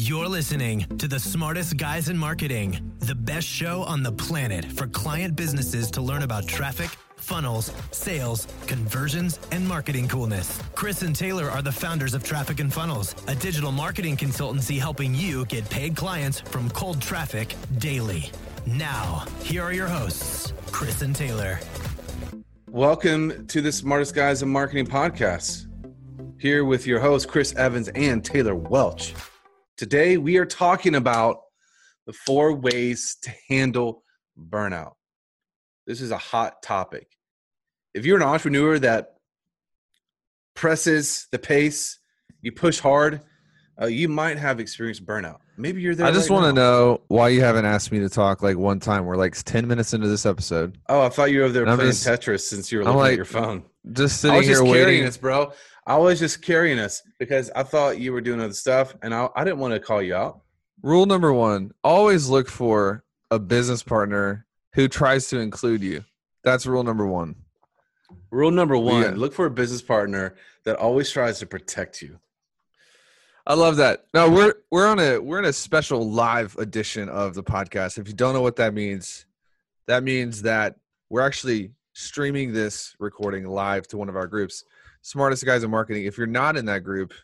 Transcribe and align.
You're 0.00 0.28
listening 0.28 0.86
to 0.98 1.08
the 1.08 1.18
smartest 1.18 1.76
guys 1.76 2.08
in 2.08 2.16
marketing, 2.16 2.92
the 3.00 3.16
best 3.16 3.48
show 3.48 3.82
on 3.82 4.04
the 4.04 4.12
planet 4.12 4.64
for 4.64 4.86
client 4.86 5.34
businesses 5.34 5.90
to 5.90 6.00
learn 6.00 6.22
about 6.22 6.46
traffic, 6.46 6.90
funnels, 7.16 7.72
sales, 7.90 8.46
conversions, 8.68 9.40
and 9.50 9.66
marketing 9.66 10.06
coolness. 10.06 10.62
Chris 10.76 11.02
and 11.02 11.16
Taylor 11.16 11.50
are 11.50 11.62
the 11.62 11.72
founders 11.72 12.14
of 12.14 12.22
Traffic 12.22 12.60
and 12.60 12.72
Funnels, 12.72 13.16
a 13.26 13.34
digital 13.34 13.72
marketing 13.72 14.16
consultancy 14.16 14.78
helping 14.78 15.16
you 15.16 15.44
get 15.46 15.68
paid 15.68 15.96
clients 15.96 16.38
from 16.38 16.70
cold 16.70 17.02
traffic 17.02 17.56
daily. 17.78 18.30
Now, 18.66 19.24
here 19.42 19.64
are 19.64 19.72
your 19.72 19.88
hosts, 19.88 20.52
Chris 20.70 21.02
and 21.02 21.14
Taylor. 21.14 21.58
Welcome 22.68 23.48
to 23.48 23.60
the 23.60 23.72
Smartest 23.72 24.14
Guys 24.14 24.42
in 24.42 24.48
Marketing 24.48 24.86
podcast. 24.86 25.66
Here 26.38 26.64
with 26.64 26.86
your 26.86 27.00
hosts, 27.00 27.28
Chris 27.28 27.52
Evans 27.56 27.88
and 27.96 28.24
Taylor 28.24 28.54
Welch. 28.54 29.12
Today, 29.78 30.16
we 30.16 30.38
are 30.38 30.44
talking 30.44 30.96
about 30.96 31.36
the 32.04 32.12
four 32.12 32.52
ways 32.52 33.16
to 33.22 33.30
handle 33.48 34.02
burnout. 34.36 34.94
This 35.86 36.00
is 36.00 36.10
a 36.10 36.18
hot 36.18 36.64
topic. 36.64 37.06
If 37.94 38.04
you're 38.04 38.16
an 38.16 38.24
entrepreneur 38.24 38.80
that 38.80 39.14
presses 40.56 41.28
the 41.30 41.38
pace, 41.38 42.00
you 42.40 42.50
push 42.50 42.80
hard, 42.80 43.20
uh, 43.80 43.86
you 43.86 44.08
might 44.08 44.38
have 44.38 44.60
experienced 44.60 45.04
burnout. 45.06 45.38
Maybe 45.56 45.80
you're 45.80 45.94
there. 45.94 46.06
I 46.06 46.10
just 46.12 46.30
right 46.30 46.34
want 46.36 46.46
to 46.46 46.52
know 46.52 47.00
why 47.08 47.28
you 47.28 47.40
haven't 47.42 47.64
asked 47.64 47.90
me 47.92 47.98
to 48.00 48.08
talk 48.08 48.42
like 48.42 48.56
one 48.56 48.80
time. 48.80 49.04
We're 49.06 49.16
like 49.16 49.34
10 49.34 49.66
minutes 49.68 49.92
into 49.94 50.08
this 50.08 50.26
episode. 50.26 50.78
Oh, 50.88 51.00
I 51.02 51.08
thought 51.08 51.30
you 51.30 51.38
were 51.40 51.44
over 51.44 51.52
there 51.52 51.64
And 51.66 51.76
playing 51.76 51.92
just- 51.92 52.06
Tetris 52.06 52.40
since 52.40 52.70
you 52.72 52.78
were 52.78 52.84
looking 52.84 53.00
at 53.12 53.16
your 53.16 53.24
phone. 53.24 53.64
Just 53.92 54.24
I 54.24 54.28
sitting 54.28 54.36
was 54.38 54.46
here 54.46 54.54
just 54.56 54.64
carrying 54.66 54.86
waiting. 54.86 55.06
us, 55.06 55.16
bro. 55.16 55.52
I 55.86 55.96
was 55.96 56.18
just 56.18 56.42
carrying 56.42 56.78
us 56.78 57.02
because 57.18 57.50
I 57.56 57.62
thought 57.62 57.98
you 57.98 58.12
were 58.12 58.20
doing 58.20 58.40
other 58.40 58.52
stuff, 58.52 58.94
and 59.02 59.14
I, 59.14 59.28
I 59.34 59.42
didn't 59.44 59.58
want 59.58 59.72
to 59.74 59.80
call 59.80 60.02
you 60.02 60.14
out. 60.14 60.40
Rule 60.82 61.06
number 61.06 61.32
one 61.32 61.72
always 61.82 62.28
look 62.28 62.48
for 62.48 63.02
a 63.30 63.38
business 63.38 63.82
partner 63.82 64.44
who 64.74 64.86
tries 64.88 65.28
to 65.28 65.38
include 65.38 65.82
you. 65.82 66.04
That's 66.44 66.66
rule 66.66 66.84
number 66.84 67.06
one. 67.06 67.36
Rule 68.30 68.50
number 68.50 68.76
one: 68.76 69.02
Yeah. 69.02 69.12
look 69.16 69.32
for 69.32 69.46
a 69.46 69.50
business 69.50 69.82
partner 69.82 70.36
that 70.64 70.76
always 70.76 71.10
tries 71.10 71.38
to 71.38 71.46
protect 71.46 72.02
you. 72.02 72.18
I 73.48 73.54
love 73.54 73.76
that. 73.76 74.04
No, 74.12 74.30
we're 74.30 74.52
we're 74.70 74.86
on 74.86 74.98
a 75.00 75.18
we're 75.18 75.38
in 75.38 75.46
a 75.46 75.52
special 75.54 76.10
live 76.10 76.54
edition 76.58 77.08
of 77.08 77.32
the 77.32 77.42
podcast. 77.42 77.96
If 77.96 78.06
you 78.06 78.12
don't 78.12 78.34
know 78.34 78.42
what 78.42 78.56
that 78.56 78.74
means, 78.74 79.24
that 79.86 80.04
means 80.04 80.42
that 80.42 80.76
we're 81.08 81.22
actually 81.22 81.72
streaming 81.94 82.52
this 82.52 82.94
recording 82.98 83.46
live 83.46 83.88
to 83.88 83.96
one 83.96 84.10
of 84.10 84.16
our 84.16 84.26
groups, 84.26 84.64
Smartest 85.00 85.46
Guys 85.46 85.64
in 85.64 85.70
Marketing. 85.70 86.04
If 86.04 86.18
you're 86.18 86.26
not 86.26 86.58
in 86.58 86.66
that 86.66 86.84
group, 86.84 87.14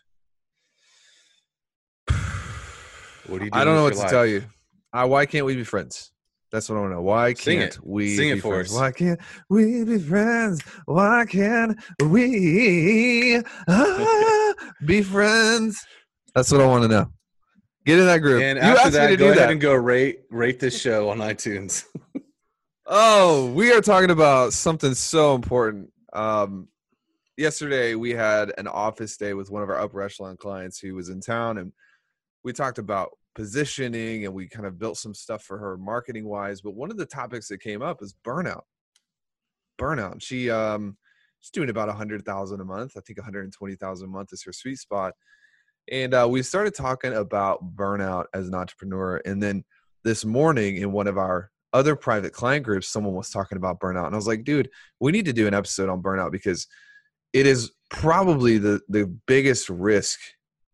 What 3.27 3.39
do 3.39 3.45
you? 3.45 3.51
I 3.53 3.63
don't 3.63 3.75
know 3.75 3.83
what 3.83 3.93
to 3.93 4.09
tell 4.09 4.25
you. 4.25 4.45
Uh, 4.91 5.05
why 5.07 5.27
can't 5.27 5.45
we 5.45 5.55
be 5.55 5.63
friends? 5.63 6.11
That's 6.51 6.69
what 6.69 6.77
I 6.77 6.79
want 6.79 6.91
to 6.91 6.95
know. 6.95 7.01
Why 7.01 7.33
can't 7.33 7.77
we 7.85 8.15
Sing 8.15 8.29
it 8.29 8.35
be 8.35 8.39
for 8.41 8.63
friends? 8.63 8.71
us. 8.71 8.79
Why 8.79 8.91
can't 8.91 9.19
we 9.49 9.83
be 9.83 9.99
friends? 9.99 10.61
Why 10.85 11.25
can't 11.29 11.77
we 12.01 13.41
ah, 13.67 14.53
be 14.85 15.03
friends? 15.03 15.85
That's 16.35 16.51
what 16.51 16.61
I 16.61 16.67
want 16.67 16.83
to 16.83 16.89
know. 16.89 17.11
Get 17.85 17.99
in 17.99 18.05
that 18.07 18.17
group. 18.19 18.41
And 18.43 18.57
you 18.57 18.63
after 18.63 18.81
asked 18.81 18.91
that, 18.93 19.09
me 19.09 19.15
to 19.15 19.17
go 19.17 19.25
do 19.27 19.31
ahead 19.31 19.43
that. 19.43 19.51
and 19.51 19.61
go 19.61 19.73
rate 19.73 20.21
rate 20.29 20.59
this 20.59 20.79
show 20.79 21.09
on 21.09 21.19
iTunes. 21.19 21.85
Oh, 22.87 23.51
we 23.53 23.71
are 23.73 23.81
talking 23.81 24.11
about 24.11 24.53
something 24.53 24.93
so 24.93 25.33
important. 25.33 25.91
Um, 26.13 26.67
yesterday, 27.35 27.95
we 27.95 28.11
had 28.11 28.53
an 28.59 28.67
office 28.67 29.17
day 29.17 29.33
with 29.33 29.49
one 29.49 29.63
of 29.63 29.69
our 29.69 29.79
upper 29.79 30.03
echelon 30.03 30.37
clients 30.37 30.77
who 30.77 30.93
was 30.93 31.09
in 31.09 31.19
town, 31.19 31.57
and 31.57 31.73
we 32.43 32.53
talked 32.53 32.77
about 32.77 33.09
positioning 33.33 34.25
and 34.25 34.35
we 34.35 34.47
kind 34.47 34.67
of 34.67 34.77
built 34.77 34.97
some 34.97 35.15
stuff 35.15 35.41
for 35.43 35.57
her 35.57 35.77
marketing 35.77 36.25
wise. 36.25 36.61
But 36.61 36.75
one 36.75 36.91
of 36.91 36.97
the 36.97 37.07
topics 37.07 37.47
that 37.47 37.57
came 37.59 37.81
up 37.81 38.03
is 38.03 38.13
burnout. 38.23 38.61
Burnout. 39.79 40.21
She 40.21 40.51
um, 40.51 40.95
she's 41.39 41.49
doing 41.49 41.71
about 41.71 41.89
a 41.89 41.93
hundred 41.93 42.23
thousand 42.23 42.61
a 42.61 42.65
month. 42.65 42.93
I 42.95 42.99
think 42.99 43.17
one 43.17 43.25
hundred 43.25 43.45
and 43.45 43.53
twenty 43.53 43.75
thousand 43.75 44.09
a 44.09 44.11
month 44.11 44.31
is 44.31 44.43
her 44.43 44.53
sweet 44.53 44.77
spot. 44.77 45.13
And 45.91 46.13
uh, 46.13 46.27
we 46.29 46.41
started 46.41 46.73
talking 46.73 47.13
about 47.13 47.75
burnout 47.75 48.25
as 48.33 48.47
an 48.47 48.55
entrepreneur, 48.55 49.21
and 49.25 49.41
then 49.41 49.63
this 50.03 50.25
morning 50.25 50.77
in 50.77 50.91
one 50.91 51.07
of 51.07 51.17
our 51.17 51.51
other 51.73 51.95
private 51.95 52.31
client 52.31 52.63
groups, 52.63 52.87
someone 52.87 53.13
was 53.13 53.29
talking 53.29 53.57
about 53.57 53.79
burnout. 53.79 54.05
And 54.05 54.15
I 54.15 54.17
was 54.17 54.27
like, 54.27 54.45
dude, 54.45 54.69
we 55.01 55.11
need 55.11 55.25
to 55.25 55.33
do 55.33 55.45
an 55.45 55.53
episode 55.53 55.89
on 55.89 56.01
burnout 56.01 56.31
because 56.31 56.67
it 57.33 57.45
is 57.45 57.71
probably 57.89 58.57
the, 58.57 58.79
the 58.87 59.05
biggest 59.27 59.69
risk 59.69 60.19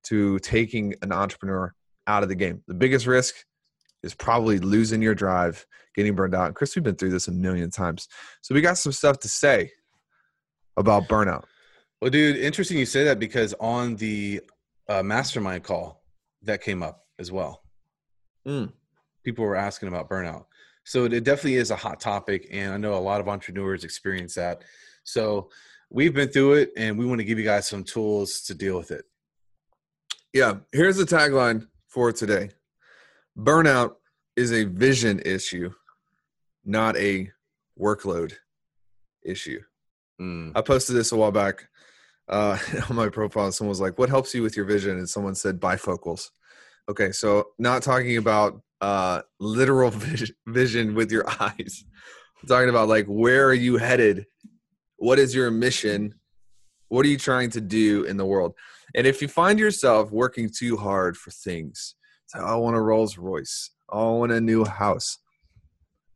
to 0.04 0.38
taking 0.40 0.94
an 1.02 1.12
entrepreneur 1.12 1.74
out 2.06 2.22
of 2.22 2.30
the 2.30 2.36
game. 2.36 2.62
The 2.68 2.76
biggest 2.76 3.08
risk 3.08 3.34
is 4.04 4.14
probably 4.14 4.60
losing 4.60 5.02
your 5.02 5.16
drive, 5.16 5.66
getting 5.96 6.14
burned 6.14 6.36
out. 6.36 6.48
And 6.48 6.56
Chris, 6.56 6.76
we've 6.76 6.84
been 6.84 6.96
through 6.96 7.12
this 7.12 7.28
a 7.28 7.32
million 7.32 7.72
times. 7.72 8.08
So 8.42 8.54
we 8.54 8.62
got 8.62 8.78
some 8.78 8.92
stuff 8.92 9.18
to 9.20 9.28
say 9.28 9.72
about 10.78 11.08
burnout. 11.08 11.46
well, 12.00 12.12
dude, 12.12 12.38
interesting 12.38 12.78
you 12.78 12.86
say 12.86 13.04
that 13.06 13.20
because 13.20 13.56
on 13.60 13.96
the 13.96 14.42
uh, 14.92 15.04
mastermind 15.04 15.64
call 15.64 16.04
that 16.44 16.62
came 16.62 16.84
up 16.84 17.06
as 17.18 17.32
well. 17.32 17.64
Mm. 18.48 18.74
People 19.24 19.46
were 19.46 19.56
asking 19.56 19.88
about 19.88 20.10
burnout. 20.10 20.46
So 20.84 21.06
it 21.06 21.24
definitely 21.24 21.56
is 21.56 21.72
a 21.72 21.76
hot 21.76 22.00
topic, 22.00 22.48
and 22.52 22.74
I 22.74 22.78
know 22.78 22.96
a 22.96 22.96
lot 22.96 23.22
of 23.22 23.30
entrepreneurs 23.30 23.84
experience 23.84 24.34
that. 24.36 24.64
So 25.04 25.50
we've 25.90 26.14
been 26.14 26.30
through 26.30 26.54
it, 26.54 26.72
and 26.76 26.98
we 26.98 27.06
want 27.06 27.20
to 27.20 27.26
give 27.26 27.38
you 27.38 27.46
guys 27.46 27.68
some 27.68 27.84
tools 27.84 28.42
to 28.42 28.56
deal 28.56 28.78
with 28.78 28.92
it. 28.92 29.06
Yeah, 30.34 30.56
here's 30.72 30.98
the 30.98 31.04
tagline 31.04 31.68
for 31.88 32.12
today 32.12 32.50
Burnout 33.38 33.96
is 34.36 34.52
a 34.52 34.64
vision 34.64 35.22
issue, 35.24 35.72
not 36.66 36.98
a 36.98 37.30
workload 37.80 38.34
issue. 39.24 39.62
Mm. 40.20 40.54
I 40.56 40.62
posted 40.62 40.96
this 40.96 41.12
a 41.12 41.16
while 41.16 41.32
back 41.32 41.68
uh, 42.32 42.58
on 42.90 42.96
my 42.96 43.10
profile. 43.10 43.52
Someone 43.52 43.70
was 43.70 43.82
like, 43.82 44.00
"What 44.00 44.10
helps 44.10 44.34
you 44.34 44.42
with 44.42 44.56
your 44.56 44.66
vision?" 44.66 44.98
And 44.98 45.10
someone 45.10 45.36
said 45.36 45.60
bifocals. 45.60 46.30
Okay, 46.90 47.12
so 47.12 47.50
not 47.60 47.84
talking 47.84 48.18
about 48.18 48.62
uh, 48.80 49.22
literal 49.40 49.90
vis- 49.92 50.32
vision 50.48 50.96
with 50.96 51.12
your 51.12 51.26
eyes. 51.40 51.86
I'm 52.42 52.48
talking 52.48 52.70
about 52.70 52.88
like 52.88 53.06
where 53.06 53.48
are 53.48 53.54
you 53.54 53.78
headed? 53.78 54.26
What 54.98 55.20
is 55.20 55.36
your 55.36 55.52
mission? 55.52 56.16
What 56.90 57.06
are 57.06 57.10
you 57.10 57.18
trying 57.18 57.50
to 57.52 57.62
do 57.62 58.04
in 58.04 58.18
the 58.18 58.26
world? 58.26 58.54
And 58.96 59.08
if 59.08 59.22
you 59.22 59.28
find 59.28 59.58
yourself 59.58 60.12
working 60.12 60.50
too 60.50 60.76
hard 60.76 61.16
for 61.16 61.32
things, 61.32 61.96
so 62.28 62.40
I 62.40 62.56
want 62.56 62.76
a 62.76 62.82
Rolls 62.82 63.18
Royce. 63.18 63.72
I 63.90 63.98
want 63.98 64.32
a 64.32 64.42
new 64.42 64.66
house. 64.66 65.18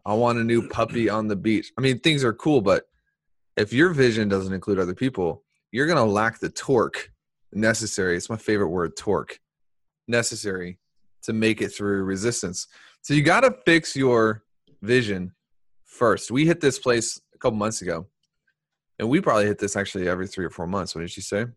I 0.05 0.13
want 0.13 0.37
a 0.37 0.43
new 0.43 0.67
puppy 0.67 1.09
on 1.09 1.27
the 1.27 1.35
beach. 1.35 1.71
I 1.77 1.81
mean, 1.81 1.99
things 1.99 2.23
are 2.23 2.33
cool, 2.33 2.61
but 2.61 2.83
if 3.57 3.73
your 3.73 3.89
vision 3.91 4.27
doesn't 4.27 4.53
include 4.53 4.79
other 4.79 4.93
people, 4.93 5.44
you're 5.75 5.87
going 5.87 5.97
to 5.97 6.09
lack 6.09 6.39
the 6.39 6.47
torque 6.47 7.11
necessary. 7.51 8.15
It's 8.15 8.29
my 8.29 8.37
favorite 8.37 8.69
word, 8.69 8.95
torque, 8.95 9.41
necessary 10.07 10.79
to 11.23 11.33
make 11.33 11.61
it 11.61 11.67
through 11.67 12.05
resistance. 12.05 12.69
So 13.01 13.13
you 13.13 13.21
got 13.21 13.41
to 13.41 13.53
fix 13.65 13.93
your 13.93 14.43
vision 14.81 15.33
first. 15.83 16.31
We 16.31 16.45
hit 16.45 16.61
this 16.61 16.79
place 16.79 17.19
a 17.33 17.37
couple 17.39 17.57
months 17.57 17.81
ago, 17.81 18.07
and 18.99 19.09
we 19.09 19.19
probably 19.19 19.47
hit 19.47 19.59
this 19.59 19.75
actually 19.75 20.07
every 20.07 20.27
three 20.27 20.45
or 20.45 20.49
four 20.49 20.65
months. 20.65 20.95
What 20.95 21.01
did 21.01 21.17
you 21.17 21.23
say? 21.23 21.47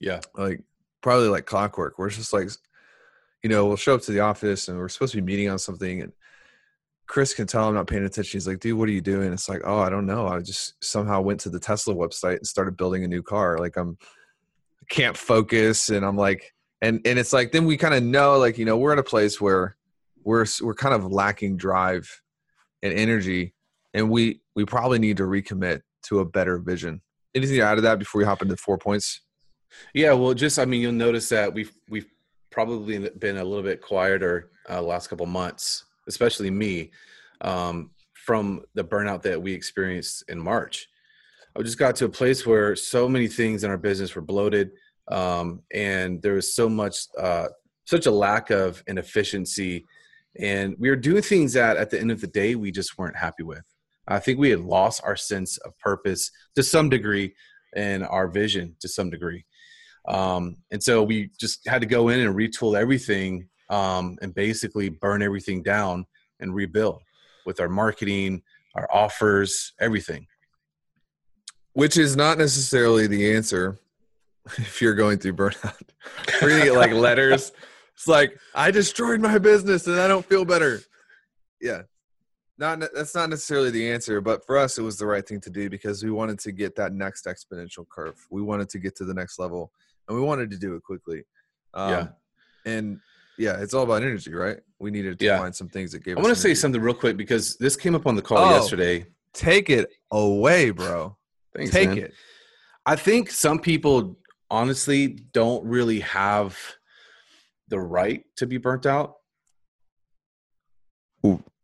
Yeah. 0.00 0.20
Like 0.34 0.62
probably 1.02 1.28
like 1.28 1.44
clockwork. 1.44 1.98
We're 1.98 2.08
just 2.08 2.32
like, 2.32 2.48
you 3.42 3.50
know, 3.50 3.66
we'll 3.66 3.76
show 3.76 3.94
up 3.94 4.02
to 4.02 4.12
the 4.12 4.20
office 4.20 4.68
and 4.68 4.78
we're 4.78 4.88
supposed 4.88 5.12
to 5.12 5.20
be 5.20 5.26
meeting 5.26 5.50
on 5.50 5.58
something, 5.58 6.00
and 6.00 6.12
Chris 7.06 7.34
can 7.34 7.46
tell 7.46 7.68
I'm 7.68 7.74
not 7.74 7.86
paying 7.86 8.04
attention. 8.04 8.36
He's 8.36 8.48
like, 8.48 8.60
dude, 8.60 8.76
what 8.78 8.88
are 8.88 8.92
you 8.92 9.00
doing? 9.00 9.32
It's 9.32 9.48
like, 9.48 9.62
oh, 9.64 9.78
I 9.78 9.90
don't 9.90 10.06
know. 10.06 10.26
I 10.26 10.40
just 10.40 10.82
somehow 10.82 11.20
went 11.20 11.40
to 11.40 11.50
the 11.50 11.60
Tesla 11.60 11.94
website 11.94 12.38
and 12.38 12.46
started 12.46 12.76
building 12.76 13.04
a 13.04 13.08
new 13.08 13.22
car. 13.22 13.58
Like 13.58 13.76
I'm 13.76 13.96
can't 14.88 15.16
focus 15.16 15.88
and 15.88 16.04
I'm 16.04 16.16
like 16.16 16.54
and 16.80 17.00
and 17.04 17.18
it's 17.18 17.32
like 17.32 17.50
then 17.50 17.64
we 17.64 17.76
kind 17.76 17.94
of 17.94 18.04
know 18.04 18.38
like 18.38 18.56
you 18.56 18.64
know 18.64 18.76
we're 18.76 18.92
at 18.92 19.00
a 19.00 19.02
place 19.02 19.40
where 19.40 19.76
we're 20.22 20.46
we're 20.62 20.74
kind 20.74 20.94
of 20.94 21.10
lacking 21.10 21.56
drive 21.56 22.08
and 22.82 22.92
energy 22.92 23.52
and 23.94 24.10
we 24.10 24.40
we 24.54 24.64
probably 24.64 24.98
need 24.98 25.16
to 25.16 25.24
recommit 25.24 25.80
to 26.04 26.20
a 26.20 26.24
better 26.24 26.58
vision. 26.58 27.00
Anything 27.34 27.56
to 27.56 27.62
add 27.62 27.76
to 27.76 27.80
that 27.82 27.98
before 27.98 28.20
we 28.20 28.24
hop 28.24 28.42
into 28.42 28.56
four 28.56 28.78
points? 28.78 29.22
Yeah, 29.94 30.12
well, 30.12 30.34
just 30.34 30.58
I 30.58 30.64
mean, 30.64 30.80
you'll 30.80 30.92
notice 30.92 31.28
that 31.30 31.52
we've 31.52 31.72
we've 31.88 32.06
probably 32.50 33.08
been 33.10 33.38
a 33.38 33.44
little 33.44 33.64
bit 33.64 33.82
quieter 33.82 34.50
uh, 34.70 34.80
last 34.80 35.08
couple 35.08 35.26
months, 35.26 35.84
especially 36.08 36.50
me, 36.50 36.90
um, 37.40 37.90
from 38.14 38.62
the 38.74 38.84
burnout 38.84 39.22
that 39.22 39.40
we 39.40 39.52
experienced 39.52 40.24
in 40.28 40.38
March. 40.38 40.88
I 41.56 41.62
just 41.62 41.78
got 41.78 41.96
to 41.96 42.06
a 42.06 42.08
place 42.08 42.46
where 42.46 42.76
so 42.76 43.08
many 43.08 43.28
things 43.28 43.64
in 43.64 43.70
our 43.70 43.78
business 43.78 44.14
were 44.14 44.22
bloated, 44.22 44.70
um, 45.10 45.62
and 45.72 46.20
there 46.22 46.34
was 46.34 46.54
so 46.54 46.68
much, 46.68 46.96
uh, 47.18 47.48
such 47.84 48.06
a 48.06 48.10
lack 48.10 48.50
of 48.50 48.82
inefficiency, 48.86 49.86
and 50.38 50.76
we 50.78 50.90
were 50.90 50.96
doing 50.96 51.22
things 51.22 51.52
that 51.54 51.76
at 51.76 51.90
the 51.90 52.00
end 52.00 52.10
of 52.10 52.20
the 52.20 52.26
day 52.26 52.56
we 52.56 52.70
just 52.70 52.98
weren't 52.98 53.16
happy 53.16 53.42
with. 53.42 53.64
I 54.08 54.18
think 54.18 54.38
we 54.38 54.50
had 54.50 54.60
lost 54.60 55.00
our 55.04 55.16
sense 55.16 55.56
of 55.58 55.76
purpose 55.78 56.30
to 56.54 56.62
some 56.62 56.88
degree 56.88 57.34
and 57.74 58.04
our 58.04 58.28
vision 58.28 58.76
to 58.80 58.88
some 58.88 59.10
degree. 59.10 59.44
Um, 60.08 60.56
and 60.70 60.82
so 60.82 61.02
we 61.02 61.30
just 61.40 61.66
had 61.66 61.80
to 61.80 61.86
go 61.86 62.08
in 62.08 62.20
and 62.20 62.34
retool 62.34 62.78
everything 62.78 63.48
um, 63.68 64.18
and 64.22 64.34
basically 64.34 64.88
burn 64.88 65.22
everything 65.22 65.62
down 65.62 66.06
and 66.40 66.54
rebuild 66.54 67.02
with 67.44 67.60
our 67.60 67.68
marketing, 67.68 68.42
our 68.74 68.88
offers, 68.92 69.72
everything. 69.80 70.26
Which 71.72 71.96
is 71.96 72.16
not 72.16 72.38
necessarily 72.38 73.06
the 73.06 73.34
answer 73.34 73.78
if 74.58 74.80
you're 74.80 74.94
going 74.94 75.18
through 75.18 75.34
burnout. 75.34 75.74
Reading 76.42 76.74
like 76.74 76.92
letters, 76.92 77.52
it's 77.94 78.08
like 78.08 78.38
I 78.54 78.70
destroyed 78.70 79.20
my 79.20 79.38
business 79.38 79.86
and 79.86 79.98
I 80.00 80.08
don't 80.08 80.24
feel 80.24 80.44
better. 80.44 80.80
Yeah, 81.60 81.82
not 82.58 82.80
that's 82.94 83.14
not 83.14 83.30
necessarily 83.30 83.70
the 83.70 83.90
answer, 83.90 84.20
but 84.20 84.44
for 84.46 84.56
us, 84.56 84.78
it 84.78 84.82
was 84.82 84.98
the 84.98 85.06
right 85.06 85.26
thing 85.26 85.40
to 85.42 85.50
do 85.50 85.68
because 85.68 86.02
we 86.04 86.10
wanted 86.10 86.38
to 86.40 86.52
get 86.52 86.76
that 86.76 86.92
next 86.92 87.26
exponential 87.26 87.86
curve. 87.88 88.14
We 88.30 88.42
wanted 88.42 88.68
to 88.70 88.78
get 88.78 88.96
to 88.96 89.04
the 89.04 89.14
next 89.14 89.38
level, 89.38 89.72
and 90.08 90.16
we 90.16 90.22
wanted 90.22 90.50
to 90.50 90.58
do 90.58 90.74
it 90.76 90.82
quickly. 90.82 91.24
Um, 91.74 91.90
Yeah. 91.90 92.08
and 92.64 93.00
yeah, 93.38 93.60
it's 93.60 93.74
all 93.74 93.82
about 93.84 94.02
energy, 94.02 94.32
right? 94.32 94.58
We 94.78 94.90
needed 94.90 95.18
to 95.18 95.24
Yeah. 95.24 95.38
find 95.38 95.54
some 95.54 95.68
things 95.68 95.92
that 95.92 96.02
gave. 96.04 96.16
I 96.18 96.20
want 96.22 96.34
to 96.34 96.40
say 96.40 96.54
something 96.54 96.80
real 96.80 96.94
quick 96.94 97.16
because 97.16 97.56
this 97.56 97.76
came 97.76 97.94
up 97.94 98.06
on 98.06 98.16
the 98.16 98.22
call 98.22 98.38
Oh. 98.38 98.50
yesterday. 98.50 99.06
Take 99.32 99.68
it 99.70 99.90
away, 100.10 100.70
bro. 100.70 101.16
Thanks, 101.54 101.70
Take 101.70 101.88
man. 101.90 101.98
it. 101.98 102.14
I 102.86 102.96
think 102.96 103.30
some 103.30 103.58
people 103.58 104.18
honestly 104.50 105.08
don't 105.32 105.64
really 105.64 106.00
have 106.00 106.58
the 107.68 107.78
right 107.80 108.24
to 108.36 108.46
be 108.46 108.58
burnt 108.58 108.86
out. 108.86 109.16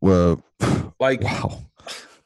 Well, 0.01 0.43
Like 0.99 1.21
wow, 1.21 1.61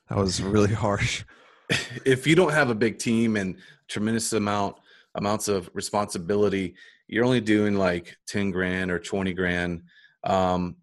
that 0.10 0.18
was 0.18 0.42
really 0.42 0.74
harsh. 0.74 1.24
if 2.06 2.26
you 2.28 2.36
don't 2.36 2.52
have 2.52 2.70
a 2.70 2.76
big 2.76 2.98
team 3.00 3.36
and 3.36 3.58
tremendous 3.88 4.34
amount 4.34 4.76
amounts 5.16 5.48
of 5.48 5.70
responsibility, 5.74 6.76
you're 7.08 7.26
only 7.26 7.42
doing 7.42 7.76
like 7.76 8.18
10 8.28 8.52
grand 8.52 8.92
or 8.92 9.00
20 9.00 9.34
grand. 9.34 9.84
Um, 10.24 10.78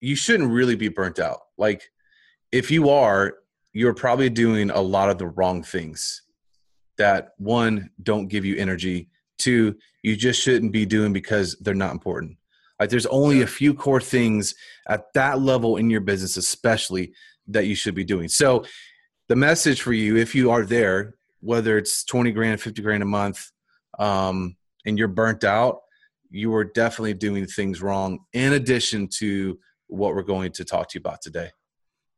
you 0.00 0.16
shouldn't 0.16 0.50
really 0.50 0.76
be 0.76 0.88
burnt 0.88 1.18
out. 1.18 1.40
Like 1.58 1.90
if 2.52 2.70
you 2.70 2.88
are, 2.90 3.34
you're 3.72 3.94
probably 3.94 4.30
doing 4.30 4.70
a 4.70 4.80
lot 4.80 5.10
of 5.10 5.18
the 5.18 5.28
wrong 5.28 5.62
things 5.62 6.22
that 6.98 7.30
one 7.38 7.90
don't 8.02 8.28
give 8.28 8.44
you 8.44 8.56
energy. 8.56 9.08
Two, 9.38 9.76
you 10.02 10.16
just 10.16 10.40
shouldn't 10.40 10.72
be 10.72 10.84
doing 10.84 11.12
because 11.12 11.56
they're 11.60 11.74
not 11.74 11.92
important. 11.92 12.36
Like 12.78 12.90
there's 12.90 13.06
only 13.06 13.42
a 13.42 13.46
few 13.46 13.74
core 13.74 14.00
things 14.00 14.54
at 14.88 15.12
that 15.14 15.40
level 15.40 15.76
in 15.76 15.90
your 15.90 16.00
business, 16.00 16.36
especially 16.36 17.12
that 17.48 17.66
you 17.66 17.74
should 17.74 17.94
be 17.94 18.04
doing. 18.04 18.28
So 18.28 18.64
the 19.28 19.36
message 19.36 19.82
for 19.82 19.92
you, 19.92 20.16
if 20.16 20.34
you 20.34 20.50
are 20.50 20.64
there, 20.64 21.14
whether 21.40 21.78
it's 21.78 22.04
20 22.04 22.32
grand, 22.32 22.60
50 22.60 22.82
grand 22.82 23.02
a 23.02 23.06
month, 23.06 23.50
um, 23.98 24.56
and 24.86 24.98
you're 24.98 25.08
burnt 25.08 25.44
out, 25.44 25.80
you 26.30 26.54
are 26.54 26.64
definitely 26.64 27.14
doing 27.14 27.46
things 27.46 27.82
wrong 27.82 28.18
in 28.32 28.52
addition 28.54 29.08
to 29.18 29.58
what 29.88 30.14
we're 30.14 30.22
going 30.22 30.52
to 30.52 30.64
talk 30.64 30.88
to 30.88 30.98
you 30.98 31.00
about 31.00 31.20
today. 31.20 31.50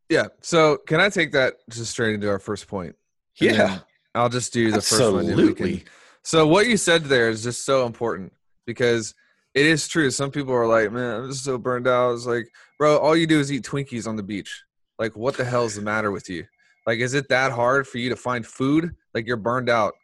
Yeah. 0.09 0.26
So 0.43 0.79
can 0.87 1.00
I 1.00 1.09
take 1.09 1.32
that 1.32 1.55
just 1.70 1.91
straight 1.91 2.14
into 2.14 2.29
our 2.29 2.38
first 2.38 2.69
point? 2.69 2.94
And 3.41 3.56
Yeah, 3.56 3.79
I'll 4.14 4.29
just 4.29 4.53
do 4.53 4.70
the 4.70 4.82
first 4.82 5.00
one. 5.00 5.26
and 5.26 5.37
we 5.37 5.43
can- 5.44 5.50
absolutely. 5.53 5.85
So 6.25 6.47
what 6.47 6.67
you 6.67 6.76
said 6.76 7.05
there 7.05 7.31
is 7.31 7.43
just 7.43 7.64
so 7.64 7.87
important 7.87 8.32
because 8.67 9.14
it 9.55 9.67
is 9.67 9.88
true. 9.88 10.11
Some 10.11 10.31
people 10.31 10.53
are 10.55 10.67
like, 10.67 10.93
"Man, 10.93 11.20
I'm 11.23 11.31
just 11.31 11.44
so 11.44 11.59
burned 11.59 11.88
out." 11.88 12.12
It's 12.14 12.26
like, 12.26 12.47
bro, 12.79 12.97
all 12.99 13.17
you 13.17 13.26
do 13.26 13.41
is 13.41 13.50
eat 13.50 13.64
Twinkies 13.64 14.06
on 14.06 14.17
the 14.17 14.23
beach. 14.23 14.62
Like, 14.99 15.17
what 15.17 15.37
the 15.37 15.44
hell's 15.44 15.75
the 15.75 15.82
matter 15.82 16.11
with 16.12 16.29
you? 16.31 16.44
Like, 16.87 17.00
is 17.00 17.14
it 17.14 17.29
that 17.29 17.50
hard 17.53 17.88
for 17.88 17.99
you 17.99 18.09
to 18.11 18.17
find 18.17 18.47
food? 18.47 18.94
Like, 19.14 19.26
you're 19.26 19.37
burned 19.37 19.69
out, 19.69 19.94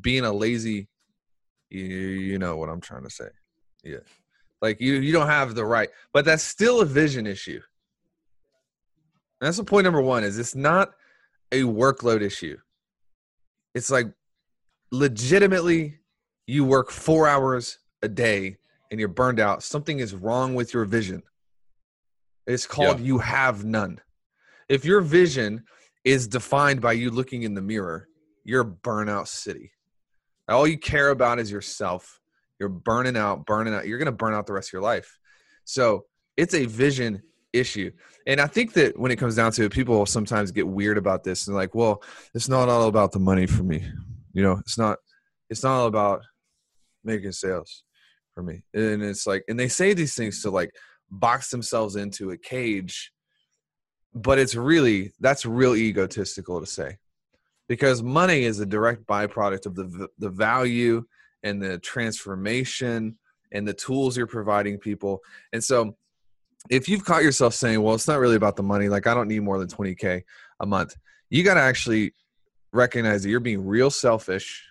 being 0.00 0.24
a 0.24 0.32
lazy. 0.32 0.88
You, 1.72 1.84
you 1.84 2.38
know 2.38 2.56
what 2.56 2.68
I'm 2.68 2.80
trying 2.80 3.04
to 3.04 3.10
say? 3.10 3.28
Yeah. 3.82 3.98
Like 4.60 4.80
you, 4.80 4.94
you 4.94 5.12
don't 5.12 5.26
have 5.28 5.54
the 5.54 5.64
right, 5.64 5.88
but 6.12 6.24
that's 6.24 6.42
still 6.42 6.80
a 6.80 6.84
vision 6.84 7.26
issue. 7.26 7.60
And 9.40 9.46
that's 9.48 9.56
the 9.56 9.64
point 9.64 9.84
number 9.84 10.00
one. 10.00 10.22
Is 10.22 10.38
it's 10.38 10.54
not 10.54 10.92
a 11.50 11.62
workload 11.62 12.22
issue. 12.22 12.58
It's 13.74 13.90
like 13.90 14.06
legitimately 14.90 15.98
you 16.46 16.64
work 16.64 16.90
four 16.90 17.26
hours 17.26 17.78
a 18.02 18.08
day 18.08 18.56
and 18.90 19.00
you're 19.00 19.08
burned 19.08 19.40
out, 19.40 19.62
something 19.62 19.98
is 20.00 20.14
wrong 20.14 20.54
with 20.54 20.74
your 20.74 20.84
vision. 20.84 21.22
It's 22.46 22.66
called 22.66 22.98
Yeah. 23.00 23.06
you 23.06 23.18
have 23.18 23.64
none. 23.64 24.00
If 24.68 24.84
your 24.84 25.00
vision 25.00 25.64
is 26.04 26.28
defined 26.28 26.80
by 26.80 26.92
you 26.92 27.10
looking 27.10 27.44
in 27.44 27.54
the 27.54 27.62
mirror, 27.62 28.08
you're 28.44 28.64
burnout 28.64 29.28
city. 29.28 29.72
All 30.52 30.66
you 30.66 30.78
care 30.78 31.10
about 31.10 31.38
is 31.38 31.50
yourself. 31.50 32.20
You're 32.58 32.68
burning 32.68 33.16
out, 33.16 33.46
burning 33.46 33.74
out. 33.74 33.86
You're 33.86 33.98
going 33.98 34.06
to 34.06 34.12
burn 34.12 34.34
out 34.34 34.46
the 34.46 34.52
rest 34.52 34.68
of 34.68 34.72
your 34.74 34.82
life. 34.82 35.18
So 35.64 36.04
it's 36.36 36.54
a 36.54 36.66
vision 36.66 37.22
issue. 37.52 37.90
And 38.26 38.40
I 38.40 38.46
think 38.46 38.72
that 38.74 38.98
when 38.98 39.10
it 39.10 39.16
comes 39.16 39.36
down 39.36 39.52
to 39.52 39.64
it, 39.64 39.72
people 39.72 40.06
sometimes 40.06 40.50
get 40.52 40.66
weird 40.66 40.98
about 40.98 41.24
this 41.24 41.46
and 41.46 41.56
like, 41.56 41.74
well, 41.74 42.02
it's 42.34 42.48
not 42.48 42.68
all 42.68 42.88
about 42.88 43.12
the 43.12 43.18
money 43.18 43.46
for 43.46 43.62
me. 43.62 43.84
You 44.32 44.42
know, 44.42 44.58
it's 44.58 44.78
not 44.78 44.98
it's 45.50 45.62
not 45.62 45.80
all 45.80 45.86
about 45.86 46.22
making 47.04 47.32
sales 47.32 47.84
for 48.34 48.42
me. 48.42 48.62
And 48.72 49.02
it's 49.02 49.26
like 49.26 49.44
and 49.48 49.58
they 49.58 49.68
say 49.68 49.92
these 49.92 50.14
things 50.14 50.42
to 50.42 50.50
like 50.50 50.70
box 51.10 51.50
themselves 51.50 51.96
into 51.96 52.30
a 52.30 52.38
cage, 52.38 53.12
but 54.14 54.38
it's 54.38 54.54
really 54.54 55.12
that's 55.20 55.44
real 55.44 55.74
egotistical 55.74 56.60
to 56.60 56.66
say. 56.66 56.98
Because 57.72 58.02
money 58.02 58.42
is 58.42 58.60
a 58.60 58.66
direct 58.66 59.06
byproduct 59.06 59.64
of 59.64 59.74
the 59.74 60.06
the 60.18 60.28
value 60.28 61.06
and 61.42 61.62
the 61.62 61.78
transformation 61.78 63.16
and 63.50 63.66
the 63.66 63.72
tools 63.72 64.14
you're 64.14 64.26
providing 64.26 64.76
people. 64.76 65.20
And 65.54 65.64
so 65.64 65.96
if 66.68 66.86
you've 66.86 67.06
caught 67.06 67.22
yourself 67.22 67.54
saying, 67.54 67.80
well, 67.80 67.94
it's 67.94 68.06
not 68.06 68.18
really 68.18 68.36
about 68.36 68.56
the 68.56 68.62
money, 68.62 68.90
like 68.90 69.06
I 69.06 69.14
don't 69.14 69.26
need 69.26 69.40
more 69.40 69.58
than 69.58 69.68
20K 69.68 70.22
a 70.60 70.66
month, 70.66 70.94
you 71.30 71.42
got 71.42 71.54
to 71.54 71.60
actually 71.60 72.12
recognize 72.74 73.22
that 73.22 73.30
you're 73.30 73.40
being 73.40 73.66
real 73.66 73.88
selfish 73.88 74.62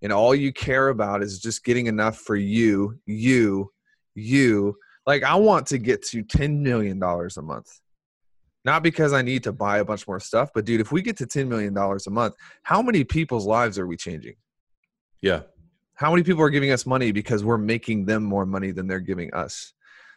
and 0.00 0.12
all 0.12 0.32
you 0.32 0.52
care 0.52 0.90
about 0.90 1.24
is 1.24 1.40
just 1.40 1.64
getting 1.64 1.86
enough 1.86 2.16
for 2.16 2.36
you, 2.36 3.00
you, 3.06 3.72
you. 4.14 4.76
Like 5.04 5.24
I 5.24 5.34
want 5.34 5.66
to 5.66 5.78
get 5.78 6.04
to 6.10 6.22
$10 6.22 6.60
million 6.60 7.02
a 7.02 7.42
month. 7.42 7.80
Not 8.64 8.82
because 8.82 9.12
I 9.12 9.22
need 9.22 9.44
to 9.44 9.52
buy 9.52 9.78
a 9.78 9.84
bunch 9.84 10.06
more 10.06 10.20
stuff, 10.20 10.50
but 10.54 10.64
dude, 10.64 10.80
if 10.80 10.92
we 10.92 11.00
get 11.02 11.16
to 11.18 11.26
$10 11.26 11.48
million 11.48 11.76
a 11.76 12.10
month, 12.10 12.34
how 12.62 12.82
many 12.82 13.04
people's 13.04 13.46
lives 13.46 13.78
are 13.78 13.86
we 13.86 13.96
changing? 13.96 14.34
Yeah. 15.22 15.42
how 15.94 16.10
many 16.10 16.22
people 16.22 16.42
are 16.42 16.50
giving 16.50 16.70
us 16.70 16.86
money 16.86 17.12
because 17.12 17.44
we're 17.44 17.58
making 17.58 18.06
them 18.06 18.22
more 18.22 18.46
money 18.46 18.70
than 18.70 18.86
they're 18.86 19.00
giving 19.00 19.32
us? 19.34 19.72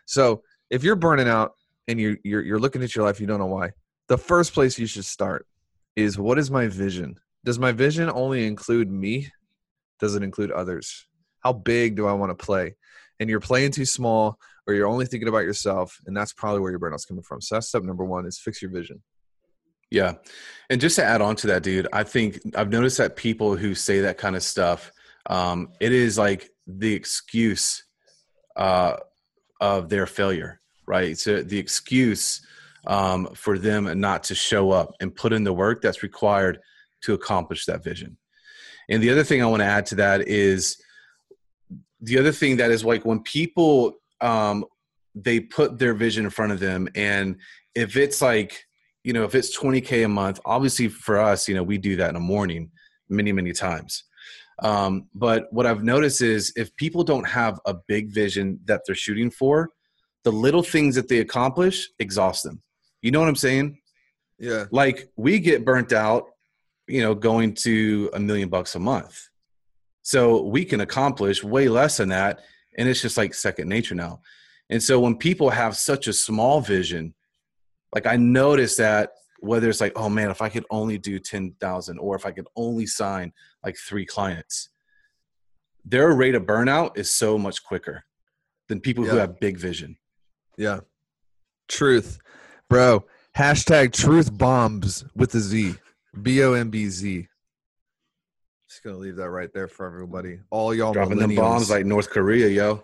So 0.06 0.44
if 0.70 0.84
you're 0.84 0.96
burning 0.96 1.28
out 1.28 1.54
and 1.88 2.00
you're, 2.00 2.18
you're 2.24 2.42
you're 2.42 2.60
looking 2.60 2.84
at 2.84 2.96
your 2.96 3.06
life 3.06 3.20
you 3.20 3.28
don't 3.28 3.40
know 3.40 3.46
why 3.48 3.72
the 4.08 4.18
first 4.18 4.54
place 4.54 4.78
you 4.78 4.86
should 4.86 5.06
start 5.06 5.46
is 5.96 6.18
what 6.18 6.38
is 6.38 6.52
my 6.52 6.68
vision? 6.68 7.20
Does 7.46 7.60
my 7.60 7.72
vision 7.72 8.10
only 8.10 8.48
include 8.48 8.92
me? 8.92 9.32
Does 10.00 10.16
it 10.16 10.24
include 10.24 10.52
others? 10.52 11.06
How 11.42 11.54
big 11.54 11.96
do 11.96 12.08
i 12.08 12.14
want 12.14 12.38
to 12.38 12.46
play? 12.46 12.76
And 13.20 13.30
you're 13.30 13.40
playing 13.40 13.72
too 13.72 13.86
small 13.86 14.40
or 14.68 14.74
you're 14.74 14.88
only 14.88 15.06
thinking 15.06 15.30
about 15.30 15.40
yourself 15.40 15.98
and 16.06 16.16
that's 16.16 16.34
probably 16.34 16.62
where 16.62 16.72
your 16.72 16.80
burnout's 16.80 17.06
coming 17.06 17.24
from 17.24 17.42
so 17.42 17.56
that's 17.56 17.68
step 17.68 17.84
number 17.84 18.06
one 18.06 18.26
is 18.26 18.40
fix 18.40 18.62
your 18.62 18.72
vision 18.72 19.02
Yeah. 19.94 20.16
And 20.72 20.82
just 20.82 20.96
to 20.96 21.04
add 21.06 21.22
on 21.22 21.36
to 21.38 21.48
that, 21.48 21.62
dude, 21.62 21.88
I 21.94 22.04
think 22.04 22.40
I've 22.56 22.72
noticed 22.72 22.98
that 22.98 23.16
people 23.16 23.56
who 23.56 23.76
say 23.76 24.02
that 24.02 24.18
kind 24.18 24.36
of 24.36 24.42
stuff, 24.42 24.92
um, 25.28 25.70
it 25.80 25.92
is 25.92 26.18
like 26.18 26.50
the 26.66 26.94
excuse 26.94 27.84
uh, 28.56 28.96
of 29.62 29.90
their 29.90 30.08
failure, 30.08 30.60
right? 30.88 31.16
So 31.16 31.44
the 31.44 31.60
excuse 31.60 32.42
um, 32.88 33.28
for 33.36 33.60
them 33.60 34.00
not 34.00 34.24
to 34.24 34.36
show 34.36 34.72
up 34.72 34.96
and 35.00 35.16
put 35.16 35.32
in 35.32 35.44
the 35.44 35.54
work 35.54 35.84
that's 35.84 36.02
required 36.02 36.60
to 37.04 37.14
accomplish 37.14 37.66
that 37.68 37.84
vision. 37.84 38.18
And 38.90 39.02
the 39.02 39.12
other 39.12 39.24
thing 39.24 39.44
I 39.44 39.46
want 39.46 39.62
to 39.62 39.68
add 39.68 39.86
to 39.88 39.96
that 39.96 40.28
is 40.28 40.82
the 42.02 42.18
other 42.18 42.32
thing 42.32 42.58
that 42.58 42.72
is 42.72 42.84
like 42.84 43.06
when 43.06 43.22
people 43.22 43.94
um, 44.24 44.66
they 45.14 45.40
put 45.40 45.78
their 45.78 45.94
vision 45.94 46.26
in 46.26 46.32
front 46.32 46.52
of 46.52 46.60
them, 46.60 46.88
and 46.96 47.38
if 47.76 47.98
it's 47.98 48.22
like 48.22 48.66
you 49.04 49.12
know, 49.12 49.24
if 49.24 49.36
it's 49.36 49.58
20K 49.58 50.06
a 50.06 50.08
month, 50.08 50.40
obviously 50.46 50.88
for 50.88 51.20
us, 51.20 51.48
you 51.48 51.56
know, 51.56 51.64
we 51.64 51.78
do 51.78 51.96
that 51.98 52.10
in 52.10 52.14
the 52.14 52.20
morning 52.20 52.72
many, 53.10 53.32
many 53.32 53.52
times. 53.52 54.06
Um, 54.60 55.08
but 55.14 55.52
what 55.52 55.66
I've 55.66 55.84
noticed 55.84 56.22
is 56.22 56.54
if 56.56 56.76
people 56.78 57.04
don't 57.04 57.28
have 57.28 57.60
a 57.66 57.76
big 57.88 58.14
vision 58.14 58.60
that 58.66 58.82
they're 58.86 58.96
shooting 58.96 59.30
for, 59.30 59.72
the 60.24 60.32
little 60.32 60.64
things 60.64 60.96
that 60.96 61.10
they 61.10 61.20
accomplish 61.20 61.90
exhaust 62.00 62.44
them. 62.44 62.62
You 63.02 63.12
know 63.12 63.20
what 63.20 63.28
I'm 63.28 63.36
saying? 63.36 63.80
yeah 64.40 64.66
Like 64.72 65.10
we 65.18 65.40
get 65.40 65.66
burnt 65.66 65.92
out, 65.92 66.28
you 66.88 67.02
know, 67.02 67.14
going 67.14 67.56
to 67.56 68.10
a 68.14 68.20
million 68.20 68.48
bucks 68.48 68.76
a 68.76 68.80
month. 68.80 69.28
So 70.02 70.44
we 70.44 70.64
can 70.64 70.82
accomplish 70.82 71.44
way 71.44 71.68
less 71.68 71.98
than 71.98 72.10
that. 72.10 72.42
And 72.78 72.88
it's 72.90 73.02
just 73.02 73.18
like 73.18 73.34
second 73.34 73.70
nature 73.70 73.96
now. 73.96 74.22
And 74.70 74.82
so 74.82 75.00
when 75.00 75.18
people 75.18 75.50
have 75.50 75.76
such 75.76 76.08
a 76.08 76.14
small 76.14 76.62
vision, 76.62 77.14
like 77.94 78.06
I 78.06 78.16
notice 78.16 78.78
that 78.78 79.12
whether 79.40 79.70
it's 79.70 79.82
like, 79.82 79.94
oh 79.96 80.10
man, 80.10 80.32
if 80.32 80.42
I 80.42 80.50
could 80.50 80.66
only 80.70 80.98
do 80.98 81.20
10,000 81.20 81.98
or 82.00 82.16
if 82.16 82.26
I 82.26 82.32
could 82.32 82.48
only 82.56 82.86
sign 82.86 83.34
like 83.64 83.78
three 83.78 84.06
clients, 84.06 84.70
their 85.86 86.14
rate 86.14 86.36
of 86.36 86.44
burnout 86.44 86.98
is 86.98 87.12
so 87.12 87.38
much 87.38 87.64
quicker 87.64 88.06
than 88.70 88.80
people 88.80 89.04
who 89.04 89.18
have 89.18 89.40
big 89.40 89.58
vision. 89.58 89.98
Yeah. 90.58 90.80
Truth. 91.68 92.20
Bro, 92.70 93.06
hashtag 93.38 93.92
truth 93.92 94.36
bombs 94.36 95.04
with 95.16 95.32
the 95.32 95.40
Z. 95.40 95.76
B 96.22 96.44
O 96.44 96.54
M 96.54 96.70
B 96.70 96.88
Z. 96.88 97.28
Just 98.84 98.92
gonna 98.96 99.02
leave 99.02 99.16
that 99.16 99.30
right 99.30 99.50
there 99.54 99.70
for 99.70 99.86
everybody. 99.86 100.40
All 100.50 100.76
y'all 100.76 100.92
Dropping 100.92 101.18
them 101.18 101.34
bombs 101.34 101.70
like 101.70 101.86
North 101.86 102.10
Korea, 102.10 102.50
yo. 102.50 102.84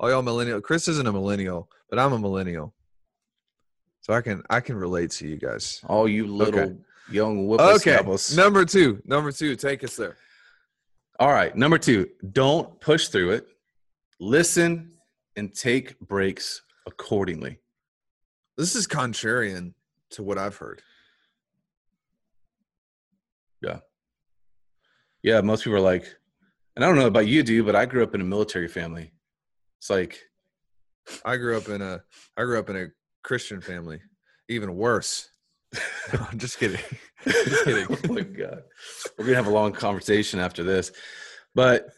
all 0.00 0.08
y'all 0.08 0.22
millennial. 0.22 0.62
Chris 0.62 0.88
isn't 0.88 1.06
a 1.06 1.12
millennial, 1.12 1.68
but 1.90 1.98
I'm 1.98 2.14
a 2.14 2.18
millennial. 2.18 2.74
So 4.00 4.14
I 4.14 4.22
can 4.22 4.42
I 4.48 4.60
can 4.60 4.76
relate 4.76 5.10
to 5.12 5.28
you 5.28 5.36
guys. 5.36 5.82
All 5.86 6.08
you 6.08 6.26
little 6.26 6.58
Okay. 6.60 6.74
young 7.10 7.50
Okay. 7.50 7.64
whippersnappers. 7.66 8.34
Number 8.34 8.64
two. 8.64 9.02
Number 9.04 9.30
two. 9.30 9.56
Take 9.56 9.84
us 9.84 9.94
there. 9.96 10.16
All 11.20 11.32
right. 11.32 11.54
Number 11.54 11.76
two, 11.76 12.08
don't 12.32 12.80
push 12.80 13.08
through 13.08 13.32
it. 13.32 13.46
Listen 14.18 14.92
and 15.36 15.54
take 15.54 16.00
breaks 16.00 16.62
accordingly. 16.86 17.58
This 18.56 18.74
is 18.74 18.86
contrarian 18.86 19.74
to 20.12 20.22
what 20.22 20.38
I've 20.38 20.56
heard. 20.56 20.80
Yeah, 23.60 23.80
most 25.24 25.64
people 25.64 25.76
are 25.76 25.80
like, 25.80 26.06
and 26.74 26.84
I 26.84 26.88
don't 26.88 26.96
know 26.96 27.06
about 27.06 27.26
you, 27.26 27.42
dude, 27.42 27.66
but 27.66 27.74
I 27.76 27.86
grew 27.86 28.02
up 28.02 28.14
in 28.14 28.20
a 28.20 28.24
military 28.24 28.68
family. 28.68 29.12
It's 29.78 29.90
like, 29.90 30.20
I 31.24 31.36
grew 31.36 31.56
up 31.56 31.68
in 31.68 31.82
a 31.82 32.02
I 32.36 32.42
grew 32.42 32.58
up 32.58 32.68
in 32.70 32.76
a 32.76 32.86
Christian 33.22 33.60
family. 33.60 34.00
Even 34.48 34.76
worse. 34.76 35.28
No, 36.12 36.24
I'm 36.30 36.38
just 36.38 36.60
kidding. 36.60 36.80
Just 37.24 37.64
kidding. 37.64 37.86
oh 37.90 38.12
my 38.12 38.20
god, 38.20 38.62
we're 39.18 39.24
gonna 39.24 39.36
have 39.36 39.48
a 39.48 39.50
long 39.50 39.72
conversation 39.72 40.38
after 40.38 40.62
this, 40.62 40.92
but 41.52 41.88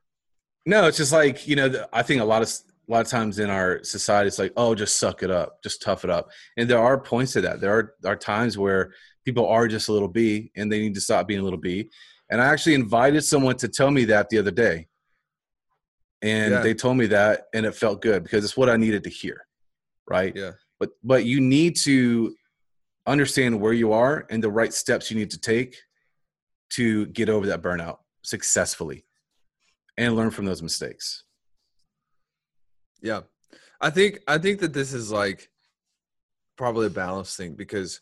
no, 0.66 0.86
it's 0.86 0.96
just 0.96 1.12
like 1.12 1.46
you 1.46 1.54
know, 1.54 1.84
I 1.92 2.02
think 2.02 2.22
a 2.22 2.24
lot 2.24 2.40
of 2.40 2.48
a 2.48 2.92
lot 2.92 3.04
of 3.04 3.08
times 3.08 3.38
in 3.38 3.50
our 3.50 3.84
society, 3.84 4.28
it's 4.28 4.38
like, 4.38 4.54
oh, 4.56 4.74
just 4.74 4.96
suck 4.96 5.22
it 5.22 5.30
up, 5.30 5.62
just 5.62 5.82
tough 5.82 6.04
it 6.04 6.10
up, 6.10 6.30
and 6.56 6.70
there 6.70 6.78
are 6.78 6.98
points 6.98 7.34
to 7.34 7.42
that. 7.42 7.60
There 7.60 7.76
are 7.76 7.94
are 8.06 8.16
times 8.16 8.56
where 8.56 8.94
people 9.26 9.46
are 9.46 9.68
just 9.68 9.90
a 9.90 9.92
little 9.92 10.08
B, 10.08 10.50
and 10.56 10.72
they 10.72 10.80
need 10.80 10.94
to 10.94 11.02
stop 11.02 11.28
being 11.28 11.40
a 11.40 11.44
little 11.44 11.58
B. 11.58 11.90
And 12.30 12.40
I 12.40 12.46
actually 12.46 12.74
invited 12.74 13.22
someone 13.22 13.56
to 13.58 13.68
tell 13.68 13.90
me 13.90 14.04
that 14.06 14.28
the 14.30 14.38
other 14.38 14.50
day, 14.50 14.88
and 16.22 16.52
Yeah. 16.52 16.60
they 16.62 16.74
told 16.74 16.96
me 16.96 17.06
that, 17.06 17.46
and 17.52 17.66
it 17.66 17.74
felt 17.74 18.00
good 18.00 18.22
because 18.22 18.44
it's 18.44 18.56
what 18.56 18.70
I 18.70 18.76
needed 18.76 19.04
to 19.04 19.10
hear, 19.10 19.46
right? 20.08 20.34
Yeah. 20.34 20.52
but 20.80 20.90
but 21.04 21.24
you 21.24 21.40
need 21.40 21.76
to 21.76 22.34
understand 23.06 23.60
where 23.60 23.72
you 23.72 23.92
are 23.92 24.26
and 24.30 24.42
the 24.42 24.50
right 24.50 24.72
steps 24.72 25.10
you 25.10 25.16
need 25.16 25.30
to 25.30 25.38
take 25.38 25.76
to 26.70 27.06
get 27.06 27.28
over 27.28 27.46
that 27.46 27.62
burnout 27.62 27.98
successfully 28.22 29.04
and 29.98 30.16
learn 30.16 30.30
from 30.30 30.46
those 30.46 30.62
mistakes 30.62 31.24
Yeah. 33.00 33.20
I 33.80 33.90
think 33.90 34.18
I 34.26 34.38
think 34.38 34.60
that 34.60 34.72
this 34.72 34.92
is 34.94 35.12
like 35.12 35.48
probably 36.56 36.86
a 36.86 36.90
balance 36.90 37.36
thing 37.36 37.54
because 37.54 38.00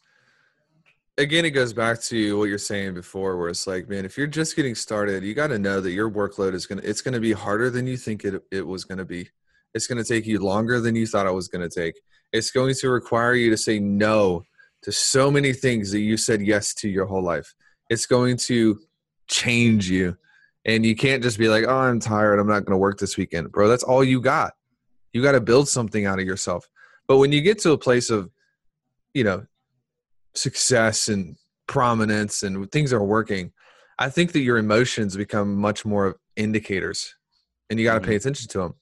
again 1.19 1.45
it 1.45 1.51
goes 1.51 1.73
back 1.73 2.01
to 2.01 2.39
what 2.39 2.49
you're 2.49 2.59
saying 2.59 2.95
before 2.95 3.37
where 3.37 3.49
it's 3.49 3.67
like 3.67 3.89
man 3.89 4.05
if 4.05 4.17
you're 4.17 4.27
just 4.27 4.57
getting 4.57 4.75
started 4.75 5.23
you 5.23 5.35
got 5.35 5.49
to 5.49 5.59
know 5.59 5.81
that 5.81 5.93
your 5.93 6.11
workload 6.11 6.55
is 6.55 6.67
to 6.67 6.79
it's 6.79 7.03
to 7.03 7.21
be 7.21 7.33
harder 7.33 7.71
than 7.71 7.87
you 7.87 7.97
think 7.97 8.25
it 8.25 8.43
it 8.51 8.67
was 8.67 8.85
to 8.85 9.05
be. 9.05 9.29
It's 9.75 9.87
to 9.87 10.05
take 10.05 10.27
you 10.27 10.39
longer 10.39 10.81
than 10.81 10.95
you 10.95 11.07
thought 11.07 11.27
it 11.27 11.33
was 11.33 11.49
to 11.49 11.69
take. 11.69 12.01
It's 12.33 12.51
going 12.51 12.75
to 12.75 12.91
require 12.91 13.35
you 13.35 13.51
to 13.51 13.57
say 13.57 13.79
no 13.79 14.45
to 14.83 14.93
so 14.93 15.31
many 15.31 15.53
things 15.53 15.91
that 15.93 16.01
you 16.01 16.17
said 16.17 16.43
yes 16.43 16.75
to 16.75 16.89
your 16.89 17.07
whole 17.07 17.23
life. 17.23 17.55
It's 17.89 18.07
going 18.07 18.37
to 18.39 18.79
change 19.29 19.89
you. 19.89 20.17
And 20.65 20.85
you 20.85 20.95
can't 20.95 21.23
just 21.23 21.39
be 21.39 21.49
like 21.49 21.65
oh 21.67 21.77
i'm 21.77 22.01
tired. 22.01 22.39
I'm 22.39 22.49
not 22.49 22.65
going 22.65 22.73
to 22.73 22.79
work 22.79 22.99
this 22.99 23.17
weekend. 23.17 23.51
Bro 23.53 23.69
that's 23.69 23.83
all 23.83 24.05
you 24.05 24.21
got. 24.21 24.53
You 25.13 25.23
got 25.23 25.33
to 25.33 25.41
build 25.41 25.69
something 25.69 26.07
out 26.07 26.19
of 26.19 26.27
yourself. 26.27 26.69
But 27.07 27.19
when 27.19 27.33
you 27.33 27.43
get 27.43 27.59
to 27.61 27.73
a 27.73 27.79
place 27.79 28.11
of 28.11 28.31
you 29.15 29.25
know 29.25 29.47
success 30.35 31.09
and 31.09 31.37
prominence 31.67 32.43
and 32.43 32.71
things 32.73 32.93
are 32.93 33.05
working 33.05 33.53
i 33.99 34.09
think 34.09 34.33
that 34.33 34.41
your 34.41 34.59
emotions 34.59 35.17
become 35.17 35.55
much 35.55 35.85
more 35.85 36.07
of 36.07 36.17
indicators 36.37 37.15
and 37.71 37.79
you 37.79 37.87
got 37.87 37.95
to 37.95 38.01
mm-hmm. 38.01 38.11
pay 38.11 38.17
attention 38.17 38.49
to 38.49 38.59
them 38.59 38.75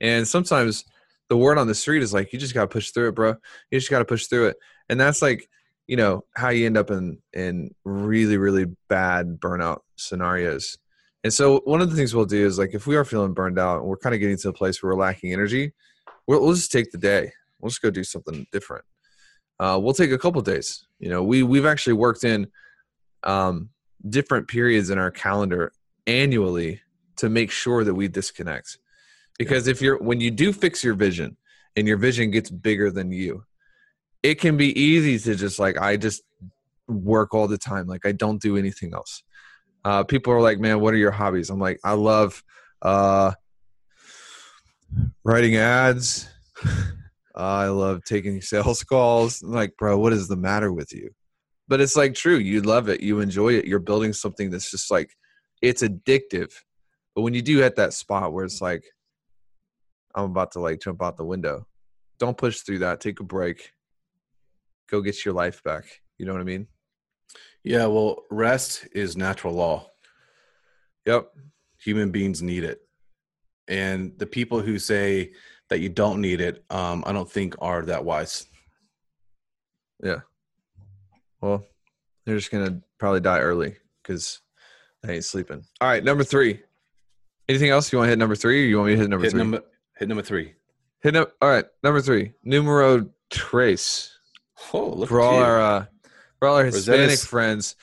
and 0.00 0.26
sometimes 0.26 0.84
the 1.28 1.36
word 1.36 1.58
on 1.58 1.66
the 1.66 1.74
street 1.74 2.02
is 2.02 2.12
like 2.12 2.32
you 2.32 2.38
just 2.38 2.54
got 2.54 2.62
to 2.62 2.68
push 2.68 2.90
through 2.90 3.08
it 3.08 3.14
bro. 3.14 3.34
You 3.70 3.78
just 3.78 3.90
got 3.90 4.00
to 4.00 4.04
push 4.04 4.26
through 4.26 4.48
it. 4.48 4.56
And 4.88 5.00
that's 5.00 5.22
like 5.22 5.48
you 5.86 5.96
know 5.96 6.24
how 6.34 6.48
you 6.48 6.66
end 6.66 6.76
up 6.76 6.90
in 6.90 7.18
in 7.32 7.74
really 7.84 8.36
really 8.36 8.66
bad 8.88 9.38
burnout 9.40 9.80
scenarios. 9.96 10.78
And 11.24 11.32
so 11.32 11.60
one 11.64 11.80
of 11.80 11.90
the 11.90 11.96
things 11.96 12.14
we'll 12.14 12.24
do 12.24 12.46
is 12.46 12.58
like 12.58 12.74
if 12.74 12.86
we 12.86 12.96
are 12.96 13.04
feeling 13.04 13.34
burned 13.34 13.58
out 13.58 13.80
and 13.80 13.88
we're 13.88 13.96
kind 13.96 14.14
of 14.14 14.20
getting 14.20 14.36
to 14.38 14.48
a 14.48 14.52
place 14.52 14.82
where 14.82 14.94
we're 14.94 15.00
lacking 15.00 15.32
energy 15.32 15.72
we'll, 16.26 16.40
we'll 16.40 16.54
just 16.54 16.72
take 16.72 16.90
the 16.92 16.98
day. 16.98 17.32
We'll 17.60 17.70
just 17.70 17.82
go 17.82 17.90
do 17.90 18.04
something 18.04 18.46
different 18.52 18.84
uh, 19.58 19.78
we'll 19.80 19.94
take 19.94 20.12
a 20.12 20.18
couple 20.18 20.40
days. 20.42 20.86
You 20.98 21.08
know 21.10 21.22
we 21.22 21.42
we've 21.42 21.66
actually 21.66 21.94
worked 21.94 22.24
in 22.24 22.48
um, 23.22 23.70
different 24.08 24.48
periods 24.48 24.90
in 24.90 24.98
our 24.98 25.10
calendar 25.10 25.72
annually 26.06 26.80
to 27.16 27.28
make 27.28 27.50
sure 27.50 27.84
that 27.84 27.94
we 27.94 28.08
disconnect. 28.08 28.78
Because 29.38 29.66
if 29.66 29.82
you're 29.82 29.98
when 29.98 30.20
you 30.20 30.30
do 30.30 30.52
fix 30.52 30.82
your 30.84 30.94
vision 30.94 31.36
and 31.74 31.86
your 31.86 31.96
vision 31.96 32.30
gets 32.30 32.50
bigger 32.50 32.90
than 32.90 33.10
you 33.10 33.44
it 34.22 34.40
can 34.40 34.56
be 34.56 34.78
easy 34.80 35.18
to 35.18 35.36
just 35.36 35.58
like 35.58 35.78
i 35.78 35.96
just 35.96 36.22
work 36.88 37.34
all 37.34 37.48
the 37.48 37.58
time. 37.58 37.86
Like 37.86 38.06
i 38.06 38.12
don't 38.12 38.40
do 38.40 38.56
anything 38.56 38.94
else. 38.94 39.22
Uh, 39.84 40.02
people 40.02 40.32
are 40.32 40.40
like 40.40 40.58
man 40.58 40.80
what 40.80 40.94
are 40.94 40.98
your 40.98 41.10
hobbies? 41.10 41.50
I'm 41.50 41.60
like 41.60 41.78
i 41.84 41.92
love 41.92 42.42
uh, 42.82 43.32
writing 45.24 45.56
ads 45.56 46.28
i 47.36 47.66
love 47.66 48.02
taking 48.04 48.40
sales 48.40 48.82
calls. 48.82 49.42
I'm 49.42 49.52
like 49.52 49.76
bro 49.76 49.98
what 49.98 50.12
is 50.12 50.28
the 50.28 50.36
matter 50.36 50.72
with 50.72 50.92
you? 50.92 51.10
But 51.68 51.80
it's 51.80 51.96
like 51.96 52.14
true 52.14 52.36
you 52.36 52.62
love 52.62 52.88
it 52.88 53.00
you 53.00 53.20
enjoy 53.20 53.54
it 53.54 53.66
you're 53.66 53.78
building 53.78 54.12
something 54.12 54.50
that's 54.50 54.70
just 54.70 54.90
like 54.90 55.10
it's 55.62 55.82
addictive. 55.82 56.52
But 57.14 57.22
when 57.22 57.34
you 57.34 57.42
do 57.42 57.58
hit 57.58 57.76
that 57.76 57.92
spot 57.94 58.32
where 58.32 58.44
it's 58.44 58.60
like 58.60 58.84
i'm 60.14 60.24
about 60.30 60.52
to 60.52 60.60
like 60.60 60.80
jump 60.80 61.02
out 61.02 61.16
the 61.16 61.24
window 61.24 61.66
don't 62.18 62.38
push 62.38 62.60
through 62.60 62.78
that 62.78 63.00
take 63.00 63.20
a 63.20 63.24
break. 63.24 63.72
Go 64.88 65.00
get 65.02 65.24
your 65.24 65.34
life 65.34 65.62
back 65.62 65.84
you 66.18 66.24
know 66.24 66.32
what 66.32 66.40
i 66.40 66.44
mean? 66.44 66.66
Yeah 67.64 67.86
well 67.86 68.22
rest 68.30 68.86
is 68.92 69.16
natural 69.16 69.54
law. 69.54 69.90
Yep. 71.06 71.28
Human 71.84 72.10
beings 72.10 72.42
need 72.42 72.64
it. 72.64 72.80
And 73.68 74.18
the 74.18 74.26
people 74.26 74.60
who 74.60 74.78
say 74.78 75.32
that 75.68 75.80
you 75.80 75.88
don't 75.88 76.20
need 76.20 76.40
it 76.40 76.64
um, 76.70 77.02
i 77.06 77.12
don't 77.12 77.30
think 77.30 77.54
are 77.60 77.82
that 77.82 78.04
wise. 78.04 78.46
Yeah. 80.02 80.20
Well 81.40 81.64
they're 82.24 82.36
just 82.36 82.50
gonna 82.50 82.80
probably 82.98 83.20
die 83.20 83.40
early 83.40 83.76
because 84.02 84.40
they 85.02 85.14
ain't 85.14 85.24
sleeping. 85.24 85.64
All 85.80 85.88
right 85.88 86.04
number 86.04 86.24
three. 86.24 86.60
Anything 87.48 87.70
else? 87.70 87.92
You 87.92 87.98
want 87.98 88.06
to 88.06 88.10
hit 88.10 88.18
number 88.18 88.34
three 88.34 88.64
or 88.64 88.66
you 88.66 88.76
want 88.76 88.88
me 88.88 88.94
to 88.94 89.00
hit 89.02 89.10
number 89.10 89.24
hit 89.24 89.30
three? 89.30 89.38
number 89.38 89.62
hit 89.96 90.08
number 90.08 90.22
three. 90.22 90.54
Hit 91.02 91.16
up 91.16 91.32
all 91.40 91.48
right 91.48 91.64
number 91.82 92.00
three. 92.00 92.32
Numero 92.42 93.08
trace 93.30 94.16
oh 94.72 94.90
look 94.90 95.08
for 95.08 95.20
at 95.20 95.24
all 95.24 95.38
you. 95.38 95.44
our 95.44 95.60
uh, 95.60 95.84
for 96.38 96.48
all 96.48 96.56
our 96.56 96.64
Hispanic 96.64 97.18
friends. 97.20 97.76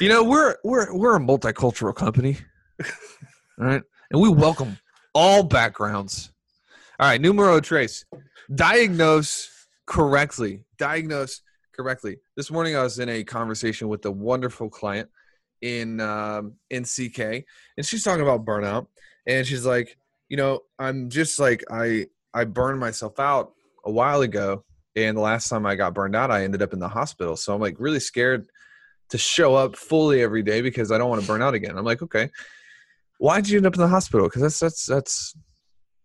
You 0.00 0.08
know, 0.08 0.24
we're 0.24 0.56
we're 0.64 0.94
we're 0.94 1.16
a 1.16 1.20
multicultural 1.20 1.94
company, 1.94 2.38
all 2.80 3.66
right, 3.66 3.82
and 4.10 4.20
we 4.20 4.30
welcome 4.30 4.78
all 5.14 5.42
backgrounds. 5.42 6.31
All 7.00 7.08
right, 7.08 7.20
numero 7.20 7.60
trace, 7.60 8.04
diagnose 8.54 9.66
correctly. 9.86 10.64
Diagnose 10.78 11.42
correctly. 11.74 12.18
This 12.36 12.50
morning, 12.50 12.76
I 12.76 12.82
was 12.82 12.98
in 12.98 13.08
a 13.08 13.24
conversation 13.24 13.88
with 13.88 14.04
a 14.04 14.10
wonderful 14.10 14.68
client 14.68 15.08
in 15.60 16.00
um, 16.00 16.54
in 16.70 16.84
CK, 16.84 17.44
and 17.76 17.86
she's 17.86 18.04
talking 18.04 18.22
about 18.22 18.44
burnout, 18.44 18.86
and 19.26 19.46
she's 19.46 19.66
like, 19.66 19.96
you 20.28 20.36
know, 20.36 20.60
I'm 20.78 21.08
just 21.08 21.38
like 21.38 21.64
I 21.70 22.06
I 22.34 22.44
burned 22.44 22.80
myself 22.80 23.18
out 23.18 23.52
a 23.84 23.90
while 23.90 24.20
ago 24.20 24.64
and 24.94 25.16
the 25.16 25.22
last 25.22 25.48
time 25.48 25.64
I 25.64 25.74
got 25.74 25.94
burned 25.94 26.14
out, 26.14 26.30
I 26.30 26.44
ended 26.44 26.62
up 26.62 26.72
in 26.72 26.78
the 26.78 26.88
hospital. 26.88 27.36
So 27.36 27.54
I'm 27.54 27.60
like 27.60 27.76
really 27.78 28.00
scared 28.00 28.46
to 29.08 29.18
show 29.18 29.54
up 29.54 29.76
fully 29.76 30.22
every 30.22 30.42
day 30.42 30.60
because 30.60 30.92
I 30.92 30.98
don't 30.98 31.08
want 31.08 31.22
to 31.22 31.26
burn 31.26 31.42
out 31.42 31.54
again. 31.54 31.76
I'm 31.76 31.84
like, 31.84 32.02
okay, 32.02 32.30
why'd 33.18 33.48
you 33.48 33.56
end 33.56 33.66
up 33.66 33.74
in 33.74 33.80
the 33.80 33.88
hospital? 33.88 34.26
Because 34.26 34.42
that's 34.42 34.60
that's 34.60 34.86
that's 34.86 35.36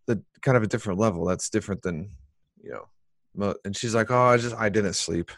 the 0.07 0.21
kind 0.41 0.57
of 0.57 0.63
a 0.63 0.67
different 0.67 0.99
level. 0.99 1.25
That's 1.25 1.49
different 1.49 1.81
than 1.81 2.09
you 2.63 2.71
know. 2.71 3.53
And 3.63 3.75
she's 3.75 3.93
like, 3.93 4.09
oh, 4.09 4.17
I 4.17 4.37
just 4.37 4.55
I 4.55 4.69
didn't 4.69 4.93
sleep, 4.93 5.31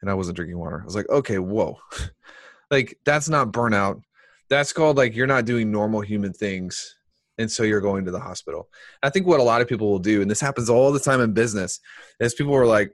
and 0.00 0.10
I 0.10 0.14
wasn't 0.14 0.36
drinking 0.36 0.58
water. 0.58 0.80
I 0.80 0.84
was 0.84 0.94
like, 0.94 1.08
okay, 1.08 1.38
whoa, 1.38 1.78
like 2.70 2.98
that's 3.04 3.28
not 3.28 3.52
burnout. 3.52 4.00
That's 4.48 4.72
called 4.72 4.96
like 4.96 5.16
you're 5.16 5.26
not 5.26 5.46
doing 5.46 5.72
normal 5.72 6.00
human 6.00 6.32
things. 6.32 6.96
And 7.36 7.50
so 7.50 7.64
you're 7.64 7.80
going 7.80 8.04
to 8.04 8.12
the 8.12 8.20
hospital. 8.20 8.68
I 9.02 9.10
think 9.10 9.26
what 9.26 9.40
a 9.40 9.42
lot 9.42 9.60
of 9.60 9.66
people 9.66 9.90
will 9.90 9.98
do, 9.98 10.22
and 10.22 10.30
this 10.30 10.40
happens 10.40 10.70
all 10.70 10.92
the 10.92 11.00
time 11.00 11.20
in 11.20 11.32
business, 11.32 11.80
is 12.20 12.32
people 12.32 12.54
are 12.54 12.66
like, 12.66 12.92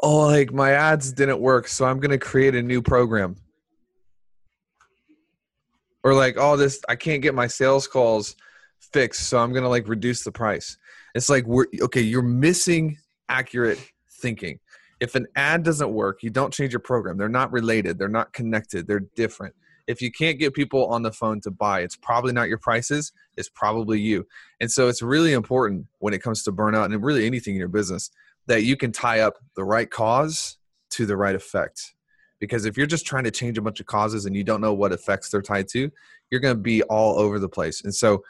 oh, 0.00 0.26
like 0.26 0.52
my 0.52 0.70
ads 0.70 1.12
didn't 1.12 1.40
work, 1.40 1.66
so 1.66 1.84
I'm 1.84 1.98
going 1.98 2.12
to 2.12 2.18
create 2.18 2.54
a 2.54 2.62
new 2.62 2.80
program. 2.80 3.34
or 6.04 6.14
like 6.14 6.36
oh 6.38 6.56
this 6.56 6.80
i 6.88 6.96
can't 6.96 7.22
get 7.22 7.34
my 7.34 7.46
sales 7.46 7.86
calls 7.86 8.36
fixed 8.92 9.28
so 9.28 9.38
i'm 9.38 9.52
gonna 9.52 9.68
like 9.68 9.88
reduce 9.88 10.24
the 10.24 10.32
price. 10.32 10.76
It's 11.14 11.28
like 11.28 11.46
we're 11.46 11.66
okay 11.82 12.00
you're 12.00 12.22
missing 12.22 12.98
accurate 13.28 13.78
thinking. 14.10 14.58
If 15.00 15.14
an 15.14 15.26
ad 15.36 15.62
doesn't 15.62 15.92
work 15.92 16.22
you 16.22 16.30
don't 16.30 16.52
change 16.52 16.72
your 16.72 16.80
program. 16.80 17.16
They're 17.16 17.28
not 17.28 17.52
related. 17.52 17.98
They're 17.98 18.08
not 18.08 18.32
connected. 18.32 18.86
They're 18.86 19.06
different. 19.16 19.54
If 19.86 20.00
you 20.00 20.12
can't 20.12 20.38
get 20.38 20.54
people 20.54 20.86
on 20.86 21.02
the 21.02 21.12
phone 21.12 21.40
to 21.42 21.50
buy 21.50 21.80
it's 21.80 21.96
probably 21.96 22.32
not 22.32 22.48
your 22.48 22.58
prices. 22.58 23.12
It's 23.36 23.48
probably 23.48 24.00
you. 24.00 24.26
And 24.60 24.70
so 24.70 24.88
it's 24.88 25.02
really 25.02 25.32
important 25.32 25.86
when 25.98 26.14
it 26.14 26.22
comes 26.22 26.42
to 26.44 26.52
burnout 26.52 26.86
and 26.86 27.04
really 27.04 27.26
anything 27.26 27.54
in 27.54 27.58
your 27.58 27.68
business 27.68 28.10
that 28.46 28.62
you 28.62 28.76
can 28.76 28.92
tie 28.92 29.20
up 29.20 29.34
the 29.54 29.64
right 29.64 29.90
cause 29.90 30.58
to 30.90 31.06
the 31.06 31.16
right 31.16 31.34
effect. 31.34 31.94
Because 32.40 32.64
if 32.64 32.76
you're 32.76 32.86
just 32.86 33.06
trying 33.06 33.24
to 33.24 33.30
change 33.30 33.56
a 33.56 33.62
bunch 33.62 33.78
of 33.78 33.86
causes 33.86 34.26
and 34.26 34.34
you 34.34 34.42
don't 34.42 34.60
know 34.60 34.72
what 34.72 34.92
effects 34.92 35.30
they're 35.30 35.42
tied 35.42 35.68
to 35.68 35.90
you're 36.32 36.40
going 36.40 36.56
to 36.56 36.60
be 36.60 36.82
all 36.84 37.20
over 37.20 37.38
the 37.38 37.48
place. 37.48 37.84
And 37.84 37.94
so 37.94 38.24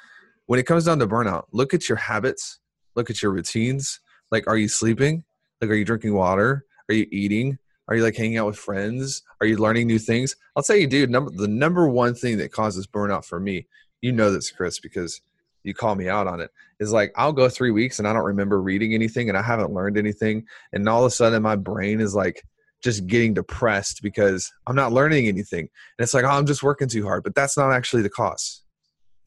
when 0.53 0.61
it 0.61 0.67
comes 0.67 0.85
down 0.85 0.99
to 0.99 1.07
burnout 1.07 1.45
look 1.53 1.73
at 1.73 1.89
your 1.89 1.97
habits 1.97 2.59
look 2.95 3.09
at 3.09 3.23
your 3.23 3.33
routines 3.33 4.01
like 4.31 4.47
are 4.47 4.59
you 4.59 4.69
sleeping 4.69 5.25
like 5.63 5.71
are 5.71 5.75
you 5.75 5.83
drinking 5.83 6.13
water 6.13 6.67
are 6.91 6.95
you 6.95 7.07
eating 7.11 7.57
are 7.89 7.97
you 7.97 8.03
like 8.03 8.15
hanging 8.15 8.37
out 8.37 8.45
with 8.45 8.59
friends 8.59 9.23
are 9.41 9.47
you 9.47 9.57
learning 9.57 9.87
new 9.87 9.99
things 9.99 10.37
i'll 10.55 10.63
tell 10.63 10.77
you 10.77 10.87
dude 10.87 11.09
number 11.09 11.31
the 11.31 11.49
number 11.49 11.89
one 11.89 12.15
thing 12.15 12.37
that 12.37 12.53
causes 12.53 12.87
burnout 12.87 13.25
for 13.25 13.41
me 13.41 13.67
you 14.03 14.13
know 14.13 14.31
this 14.31 14.51
chris 14.51 14.79
because 14.79 15.23
you 15.65 15.73
call 15.73 15.95
me 15.95 16.11
out 16.11 16.27
on 16.27 16.39
it 16.39 16.51
is 16.81 16.93
like 16.93 17.15
i'll 17.17 17.33
go 17.33 17.49
three 17.49 17.71
weeks 17.71 17.99
and 17.99 18.07
i 18.07 18.13
don't 18.13 18.27
remember 18.27 18.61
reading 18.61 18.93
anything 18.93 19.31
and 19.31 19.39
i 19.39 19.43
haven't 19.43 19.73
learned 19.73 19.97
anything 19.97 20.45
and 20.75 20.87
all 20.87 21.03
of 21.03 21.07
a 21.07 21.11
sudden 21.11 21.43
my 21.43 21.57
brain 21.57 21.99
is 21.99 22.15
like 22.15 22.43
just 22.83 23.07
getting 23.07 23.33
depressed 23.33 24.03
because 24.03 24.53
I'm 24.67 24.75
not 24.75 24.93
learning 24.93 25.29
anything. 25.29 25.61
And 25.61 26.03
it's 26.03 26.15
like, 26.15 26.25
oh, 26.25 26.31
I'm 26.31 26.47
just 26.47 26.65
working 26.65 26.89
too 26.89 27.05
hard, 27.05 27.23
but 27.23 27.33
that's 27.33 27.57
not 27.57 27.71
actually 27.71 28.03
the 28.03 28.11
cause. 28.11 28.63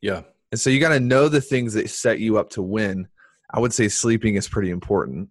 Yeah. 0.02 0.24
And 0.56 0.60
so 0.62 0.70
you 0.70 0.80
got 0.80 0.94
to 0.94 1.02
know 1.02 1.28
the 1.28 1.42
things 1.42 1.74
that 1.74 1.90
set 1.90 2.22
you 2.22 2.38
up 2.38 2.52
to 2.52 2.62
win. 2.62 3.10
I 3.54 3.60
would 3.60 3.74
say 3.74 3.90
sleeping 3.90 4.36
is 4.36 4.48
pretty 4.48 4.70
important. 4.70 5.28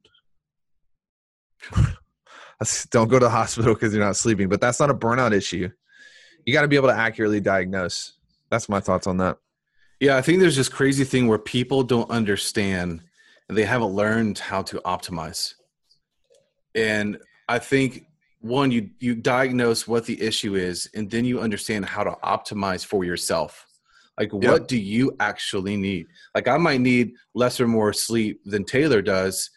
Don't 2.91 3.09
go 3.09 3.19
to 3.19 3.25
the 3.25 3.31
hospital 3.31 3.73
because 3.73 3.95
you're 3.95 4.05
not 4.05 4.17
sleeping, 4.17 4.51
but 4.51 4.61
that's 4.61 4.79
not 4.79 4.91
a 4.91 4.95
burnout 4.95 5.33
issue. 5.33 5.71
You 6.45 6.53
got 6.53 6.61
to 6.61 6.69
be 6.69 6.77
able 6.77 6.89
to 6.89 6.95
accurately 6.95 7.41
diagnose. 7.41 8.13
That's 8.51 8.69
my 8.69 8.81
thoughts 8.81 9.07
on 9.07 9.17
that. 9.17 9.39
Yeah, 9.99 10.19
I 10.19 10.21
think 10.21 10.41
there's 10.41 10.57
this 10.57 10.69
crazy 10.69 11.05
thing 11.05 11.27
where 11.27 11.39
people 11.39 11.85
don't 11.85 12.11
understand 12.11 13.01
and 13.49 13.57
they 13.57 13.65
haven't 13.65 13.95
learned 13.95 14.39
how 14.39 14.61
to 14.61 14.79
optimize. 14.85 15.55
And 16.75 17.17
I 17.49 17.61
think 17.61 18.05
one 18.41 18.71
you 18.71 18.91
you 18.99 19.15
diagnose 19.15 19.89
what 19.89 20.05
the 20.05 20.21
issue 20.21 20.55
is 20.55 20.91
and 20.95 21.11
then 21.11 21.25
you 21.25 21.41
understand 21.41 21.87
how 21.87 22.05
to 22.05 22.11
optimize 22.23 22.85
for 22.85 23.05
yourself 23.05 23.67
like 24.19 24.31
yep. 24.33 24.51
what 24.51 24.69
do 24.69 24.79
you 24.79 25.17
actually 25.21 25.77
need? 25.77 26.07
Like 26.35 26.49
i 26.49 26.57
might 26.57 26.81
need 26.81 27.13
less 27.35 27.61
or 27.61 27.67
more 27.67 27.93
sleep 27.93 28.41
than 28.45 28.65
taylor 28.65 29.03
does 29.03 29.51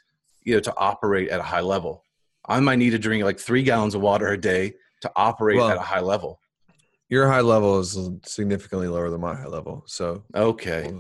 you 0.48 0.54
know 0.54 0.62
to 0.62 0.74
operate 0.78 1.30
at 1.30 1.40
a 1.42 1.44
high 1.44 1.62
level. 1.62 2.04
I 2.48 2.62
might 2.62 2.78
need 2.78 2.92
to 2.92 3.00
drink 3.00 3.24
like 3.26 3.38
three 3.38 3.64
gallons 3.64 3.94
of 3.94 4.02
water 4.02 4.30
a 4.30 4.38
day 4.38 4.76
to 5.02 5.12
operate 5.18 5.58
well, 5.58 5.70
at 5.70 5.76
a 5.76 5.82
high 5.82 6.00
level. 6.00 6.40
Your 7.10 7.28
high 7.28 7.42
level 7.42 7.80
is 7.80 8.00
significantly 8.24 8.88
lower 8.88 9.10
than 9.10 9.20
my 9.20 9.36
high 9.36 9.48
level 9.48 9.84
so 9.86 10.24
okay. 10.34 10.92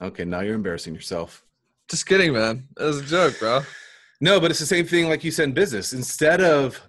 okay 0.00 0.24
now 0.24 0.40
you're 0.40 0.56
embarrassing 0.56 0.94
yourself. 0.94 1.44
Just 1.88 2.06
kidding 2.06 2.32
man. 2.32 2.64
That 2.76 2.86
was 2.86 2.98
a 2.98 3.04
joke 3.04 3.38
bro. 3.38 3.62
No 4.20 4.38
but 4.38 4.50
it's 4.50 4.60
the 4.60 4.66
same 4.66 4.86
thing 4.86 5.08
like 5.08 5.24
you 5.24 5.30
said 5.30 5.44
in 5.48 5.52
business. 5.52 5.92
Instead 5.92 6.40
of 6.40 6.80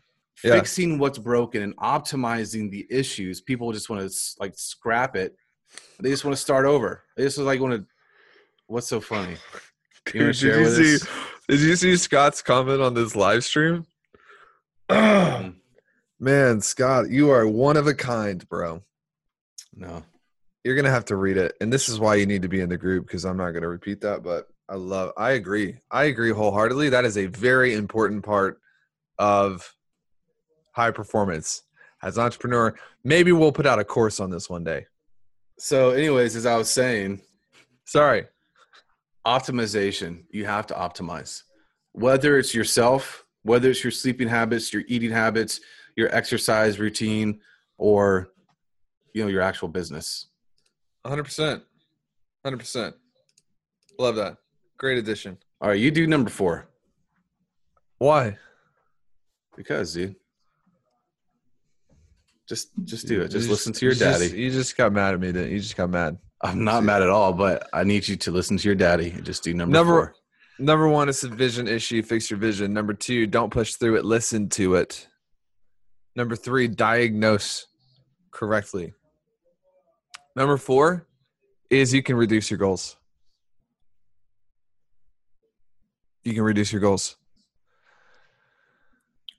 yeah. 0.44 0.54
fixing 0.54 0.98
what's 0.98 1.18
broken 1.18 1.62
and 1.62 1.76
optimizing 1.78 2.72
the 2.72 2.88
issues 2.90 3.40
people 3.40 3.72
just 3.72 3.90
want 3.90 4.08
to 4.08 4.18
like 4.40 4.54
scrap 4.56 5.16
it 5.16 5.36
they 6.00 6.10
just 6.10 6.26
want 6.26 6.36
to 6.36 6.42
start 6.42 6.66
over 6.66 7.04
they 7.16 7.24
just 7.24 7.38
like 7.38 7.60
want 7.60 7.74
to 7.74 7.86
what's 8.68 8.88
so 8.88 9.00
funny 9.00 9.36
you 10.14 10.32
Dude, 10.32 10.36
did 10.36 10.60
you 10.60 10.70
see 10.70 10.96
us? 10.96 11.08
did 11.48 11.60
you 11.60 11.76
see 11.76 11.96
scott's 11.96 12.42
comment 12.42 12.82
on 12.82 12.94
this 12.94 13.16
live 13.16 13.44
stream 13.44 13.86
mm. 14.90 15.56
man 16.20 16.62
scott 16.62 17.10
you 17.10 17.30
are 17.30 17.48
one 17.48 17.78
of 17.78 17.88
a 17.88 17.94
kind 17.94 18.48
bro 18.50 18.82
no 19.76 20.04
you're 20.64 20.76
gonna 20.76 20.90
have 20.90 21.06
to 21.06 21.16
read 21.16 21.38
it 21.38 21.56
and 21.62 21.72
this 21.72 21.90
is 21.90 22.00
why 22.00 22.16
you 22.16 22.26
need 22.26 22.42
to 22.42 22.48
be 22.48 22.62
in 22.62 22.70
the 22.70 22.78
group 22.78 23.06
because 23.06 23.26
i'm 23.26 23.38
not 23.38 23.52
gonna 23.52 23.68
repeat 23.68 24.02
that 24.02 24.24
but 24.24 24.48
i 24.70 24.76
love 24.76 25.12
i 25.18 25.32
agree 25.32 25.78
i 25.92 26.06
agree 26.06 26.32
wholeheartedly 26.32 26.90
that 26.90 27.06
is 27.06 27.18
a 27.18 27.26
very 27.28 27.74
important 27.74 28.24
part 28.24 28.60
of 29.20 29.74
high 30.74 30.92
performance 30.92 31.64
as 32.02 32.18
an 32.18 32.26
entrepreneur. 32.26 32.76
Maybe 33.04 33.32
we'll 33.32 33.52
put 33.52 33.66
out 33.66 33.80
a 33.80 33.84
course 33.84 34.20
on 34.20 34.30
this 34.30 34.50
one 34.50 34.64
day. 34.64 34.86
So, 35.60 35.92
anyways, 35.92 36.36
as 36.36 36.46
I 36.46 36.58
was 36.58 36.70
saying, 36.70 37.22
sorry, 37.86 38.26
optimization. 39.26 40.24
You 40.30 40.46
have 40.46 40.68
to 40.68 40.74
optimize, 40.74 41.44
whether 41.94 42.38
it's 42.38 42.54
yourself, 42.54 43.26
whether 43.44 43.70
it's 43.70 43.84
your 43.84 43.92
sleeping 43.92 44.28
habits, 44.28 44.74
your 44.74 44.84
eating 44.88 45.12
habits, 45.12 45.60
your 45.96 46.14
exercise 46.16 46.80
routine, 46.80 47.40
or 47.78 48.32
you 49.14 49.24
know 49.24 49.30
your 49.30 49.42
actual 49.42 49.68
business. 49.68 50.28
100%. 51.06 51.62
100%. 52.46 52.94
Love 54.00 54.16
that. 54.16 54.38
Great 54.78 54.98
addition. 54.98 55.38
All 55.62 55.70
right, 55.70 55.80
you 55.80 55.92
do 55.92 56.08
number 56.08 56.30
4. 56.30 56.68
Why? 58.00 58.38
Because, 59.56 59.94
dude. 59.94 60.16
Just 62.48 62.72
just 62.84 63.08
do 63.08 63.22
it. 63.22 63.26
Just, 63.26 63.48
just 63.48 63.50
listen 63.50 63.74
to 63.74 63.86
your 63.86 63.96
daddy. 63.96 64.26
Just, 64.26 64.36
you 64.36 64.52
just 64.52 64.76
got 64.76 64.92
mad 64.92 65.14
at 65.14 65.20
me. 65.20 65.32
Didn't 65.32 65.52
you? 65.52 65.60
just 65.60 65.78
got 65.78 65.90
mad. 65.90 66.18
I'm 66.42 66.64
not 66.64 66.84
mad 66.84 67.02
at 67.02 67.10
all, 67.10 67.32
but 67.32 67.70
I 67.72 67.84
need 67.86 68.08
you 68.08 68.18
to 68.18 68.32
listen 68.32 68.58
to 68.58 68.68
your 68.68 68.76
daddy 68.76 69.12
and 69.12 69.24
just 69.24 69.44
do 69.44 69.54
number, 69.54 69.74
number 69.74 69.94
four. 69.94 70.16
Number 70.60 70.88
one 70.88 71.08
is 71.10 71.24
a 71.24 71.30
vision 71.30 71.68
issue. 71.68 72.04
Fix 72.04 72.30
your 72.30 72.38
vision. 72.38 72.74
Number 72.74 72.94
two, 72.94 73.28
don't 73.28 73.50
push 73.50 73.76
through 73.76 73.96
it. 73.96 74.06
Listen 74.06 74.50
to 74.50 74.76
it. 74.76 75.08
Number 76.16 76.36
three, 76.36 76.68
diagnose 76.68 77.68
correctly. 78.32 78.94
Number 80.36 80.58
four 80.58 81.08
is 81.70 81.94
you 81.94 82.04
can 82.04 82.16
reduce 82.16 82.52
your 82.52 82.58
goals. 82.58 82.98
You 86.24 86.34
can 86.34 86.44
reduce 86.44 86.72
your 86.72 86.82
goals. 86.82 87.16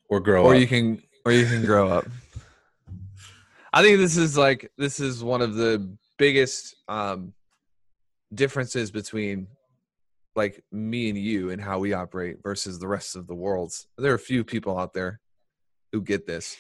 Or 0.09 0.21
grow 0.21 0.45
or 0.45 0.55
up. 0.55 0.61
you 0.61 0.67
can 0.67 1.03
or 1.25 1.33
you 1.33 1.47
can 1.47 1.65
grow 1.65 1.89
up. 1.89 2.07
I 3.77 3.83
think 3.83 3.99
this 3.99 4.17
is 4.17 4.39
like 4.39 4.71
this 4.79 5.01
is 5.01 5.25
one 5.25 5.43
of 5.43 5.57
the 5.57 5.97
biggest 6.17 6.77
um, 6.87 7.33
differences 8.33 8.93
between 8.93 9.49
like 10.37 10.63
me 10.71 11.09
and 11.09 11.19
you 11.19 11.51
and 11.51 11.61
how 11.61 11.81
we 11.81 11.93
operate 11.93 12.37
versus 12.41 12.79
the 12.79 12.87
rest 12.87 13.17
of 13.17 13.27
the 13.27 13.35
world's. 13.35 13.89
There 13.99 14.13
are 14.13 14.15
a 14.15 14.19
few 14.21 14.45
people 14.45 14.79
out 14.79 14.95
there 14.95 15.19
who 15.91 16.03
get 16.03 16.25
this, 16.25 16.57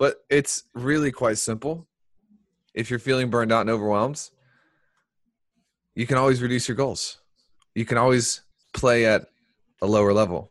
but 0.00 0.16
it's 0.28 0.64
really 0.74 1.12
quite 1.12 1.38
simple. 1.38 1.86
If 2.74 2.90
you're 2.90 2.98
feeling 2.98 3.30
burned 3.30 3.52
out 3.52 3.60
and 3.60 3.70
overwhelmed, 3.70 4.20
you 5.94 6.08
can 6.08 6.16
always 6.16 6.42
reduce 6.42 6.66
your 6.66 6.76
goals. 6.76 7.18
You 7.76 7.84
can 7.84 7.98
always 7.98 8.40
play 8.74 9.06
at 9.06 9.26
a 9.80 9.86
lower 9.86 10.12
level. 10.12 10.50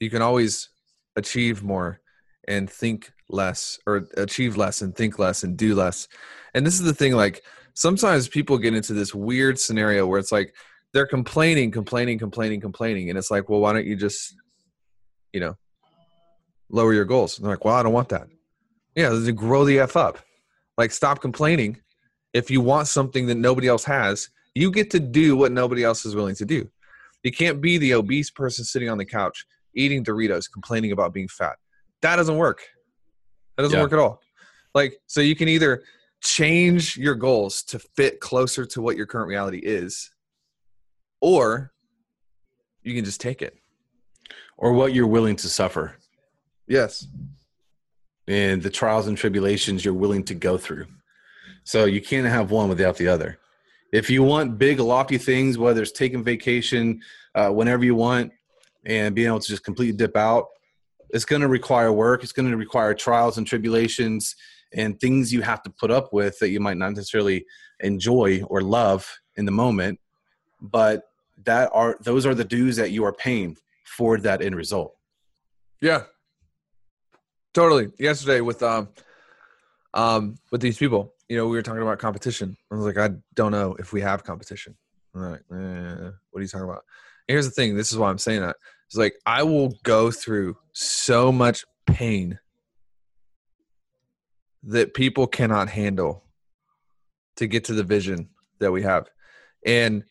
You 0.00 0.10
can 0.10 0.20
always 0.20 0.68
achieve 1.14 1.62
more 1.62 2.00
and 2.48 2.68
think 2.70 3.12
less 3.28 3.78
or 3.86 4.06
achieve 4.16 4.56
less 4.56 4.82
and 4.82 4.94
think 4.94 5.18
less 5.18 5.42
and 5.42 5.56
do 5.56 5.74
less. 5.74 6.08
And 6.54 6.66
this 6.66 6.74
is 6.74 6.82
the 6.82 6.94
thing 6.94 7.14
like 7.14 7.42
sometimes 7.74 8.28
people 8.28 8.58
get 8.58 8.74
into 8.74 8.92
this 8.92 9.14
weird 9.14 9.58
scenario 9.58 10.06
where 10.06 10.18
it's 10.18 10.32
like 10.32 10.54
they're 10.92 11.06
complaining, 11.06 11.70
complaining, 11.70 12.18
complaining, 12.18 12.60
complaining 12.60 13.10
and 13.10 13.18
it's 13.18 13.30
like, 13.30 13.48
"Well, 13.48 13.60
why 13.60 13.72
don't 13.72 13.86
you 13.86 13.96
just 13.96 14.34
you 15.32 15.40
know, 15.40 15.56
lower 16.70 16.92
your 16.94 17.04
goals?" 17.04 17.36
And 17.36 17.44
they're 17.44 17.54
like, 17.54 17.64
"Well, 17.64 17.74
I 17.74 17.82
don't 17.82 17.92
want 17.92 18.10
that." 18.10 18.28
Yeah, 18.94 19.18
grow 19.34 19.64
the 19.64 19.80
f 19.80 19.96
up. 19.96 20.18
Like 20.78 20.92
stop 20.92 21.20
complaining. 21.20 21.80
If 22.32 22.50
you 22.50 22.60
want 22.60 22.88
something 22.88 23.26
that 23.26 23.36
nobody 23.36 23.68
else 23.68 23.84
has, 23.84 24.28
you 24.54 24.70
get 24.70 24.90
to 24.90 25.00
do 25.00 25.36
what 25.36 25.52
nobody 25.52 25.82
else 25.82 26.04
is 26.04 26.14
willing 26.14 26.34
to 26.36 26.44
do. 26.44 26.68
You 27.22 27.32
can't 27.32 27.60
be 27.60 27.78
the 27.78 27.94
obese 27.94 28.30
person 28.30 28.64
sitting 28.64 28.90
on 28.90 28.98
the 28.98 29.04
couch 29.04 29.44
eating 29.74 30.04
Doritos 30.04 30.50
complaining 30.50 30.92
about 30.92 31.12
being 31.12 31.28
fat. 31.28 31.56
That 32.04 32.16
doesn't 32.16 32.36
work. 32.36 32.60
That 33.56 33.62
doesn't 33.62 33.78
yeah. 33.78 33.82
work 33.82 33.94
at 33.94 33.98
all. 33.98 34.20
Like, 34.74 34.98
so 35.06 35.22
you 35.22 35.34
can 35.34 35.48
either 35.48 35.84
change 36.22 36.98
your 36.98 37.14
goals 37.14 37.62
to 37.62 37.78
fit 37.78 38.20
closer 38.20 38.66
to 38.66 38.82
what 38.82 38.98
your 38.98 39.06
current 39.06 39.26
reality 39.26 39.60
is, 39.64 40.10
or 41.22 41.72
you 42.82 42.94
can 42.94 43.06
just 43.06 43.22
take 43.22 43.40
it. 43.40 43.56
Or 44.58 44.74
what 44.74 44.92
you're 44.92 45.06
willing 45.06 45.36
to 45.36 45.48
suffer. 45.48 45.96
Yes. 46.68 47.06
And 48.28 48.62
the 48.62 48.68
trials 48.68 49.06
and 49.06 49.16
tribulations 49.16 49.82
you're 49.82 49.94
willing 49.94 50.24
to 50.24 50.34
go 50.34 50.58
through. 50.58 50.84
So 51.64 51.86
you 51.86 52.02
can't 52.02 52.26
have 52.26 52.50
one 52.50 52.68
without 52.68 52.98
the 52.98 53.08
other. 53.08 53.38
If 53.94 54.10
you 54.10 54.22
want 54.22 54.58
big, 54.58 54.78
lofty 54.78 55.16
things, 55.16 55.56
whether 55.56 55.80
it's 55.80 55.92
taking 55.92 56.22
vacation 56.22 57.00
uh, 57.34 57.48
whenever 57.48 57.82
you 57.82 57.94
want 57.94 58.30
and 58.84 59.14
being 59.14 59.28
able 59.28 59.40
to 59.40 59.48
just 59.48 59.64
completely 59.64 59.96
dip 59.96 60.18
out, 60.18 60.48
it's 61.14 61.24
going 61.24 61.40
to 61.40 61.48
require 61.48 61.90
work. 61.92 62.22
It's 62.22 62.32
going 62.32 62.50
to 62.50 62.56
require 62.56 62.92
trials 62.92 63.38
and 63.38 63.46
tribulations 63.46 64.36
and 64.74 64.98
things 65.00 65.32
you 65.32 65.40
have 65.40 65.62
to 65.62 65.70
put 65.70 65.90
up 65.90 66.12
with 66.12 66.38
that 66.40 66.50
you 66.50 66.60
might 66.60 66.76
not 66.76 66.90
necessarily 66.90 67.46
enjoy 67.80 68.42
or 68.48 68.60
love 68.60 69.10
in 69.36 69.44
the 69.44 69.52
moment 69.52 69.98
but 70.60 71.04
that 71.44 71.70
are 71.72 71.96
those 72.00 72.24
are 72.24 72.34
the 72.34 72.44
dues 72.44 72.76
that 72.76 72.90
you 72.90 73.04
are 73.04 73.12
paying 73.12 73.56
for 73.84 74.18
that 74.18 74.42
end 74.42 74.56
result 74.56 74.94
Yeah. 75.80 76.04
Totally. 77.52 77.90
Yesterday 77.98 78.40
with 78.40 78.62
um 78.62 78.88
um 79.92 80.36
with 80.50 80.60
these 80.60 80.78
people, 80.78 81.14
you 81.28 81.36
know, 81.36 81.46
we 81.46 81.56
were 81.56 81.62
talking 81.62 81.82
about 81.82 81.98
competition. 81.98 82.56
I 82.72 82.74
was 82.74 82.84
like, 82.84 82.98
I 82.98 83.14
don't 83.34 83.52
know 83.52 83.76
if 83.78 83.92
we 83.92 84.00
have 84.00 84.24
competition. 84.24 84.76
I'm 85.14 85.30
like, 85.30 85.42
eh, 85.52 86.10
what 86.30 86.40
are 86.40 86.42
you 86.42 86.48
talking 86.48 86.68
about? 86.68 86.82
And 87.28 87.34
here's 87.34 87.46
the 87.46 87.52
thing. 87.52 87.76
This 87.76 87.92
is 87.92 87.98
why 87.98 88.10
I'm 88.10 88.18
saying 88.18 88.40
that. 88.40 88.56
It's 88.94 88.98
like 89.00 89.18
I 89.26 89.42
will 89.42 89.70
go 89.82 90.12
through 90.12 90.56
so 90.72 91.32
much 91.32 91.64
pain 91.84 92.38
that 94.62 94.94
people 94.94 95.26
cannot 95.26 95.68
handle 95.68 96.22
to 97.34 97.48
get 97.48 97.64
to 97.64 97.72
the 97.72 97.82
vision 97.82 98.28
that 98.60 98.70
we 98.70 98.82
have. 98.82 99.10
And 99.66 100.04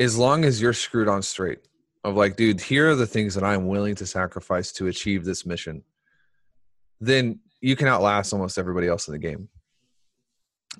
as 0.00 0.18
long 0.18 0.44
as 0.44 0.60
you're 0.60 0.72
screwed 0.72 1.06
on 1.06 1.22
straight 1.22 1.60
of 2.02 2.16
like, 2.16 2.34
dude, 2.34 2.60
here 2.60 2.90
are 2.90 2.96
the 2.96 3.06
things 3.06 3.36
that 3.36 3.44
I'm 3.44 3.68
willing 3.68 3.94
to 3.94 4.06
sacrifice 4.06 4.72
to 4.72 4.88
achieve 4.88 5.24
this 5.24 5.46
mission, 5.46 5.84
then 7.00 7.38
you 7.60 7.76
can 7.76 7.86
outlast 7.86 8.32
almost 8.32 8.58
everybody 8.58 8.88
else 8.88 9.06
in 9.06 9.12
the 9.12 9.20
game. 9.20 9.48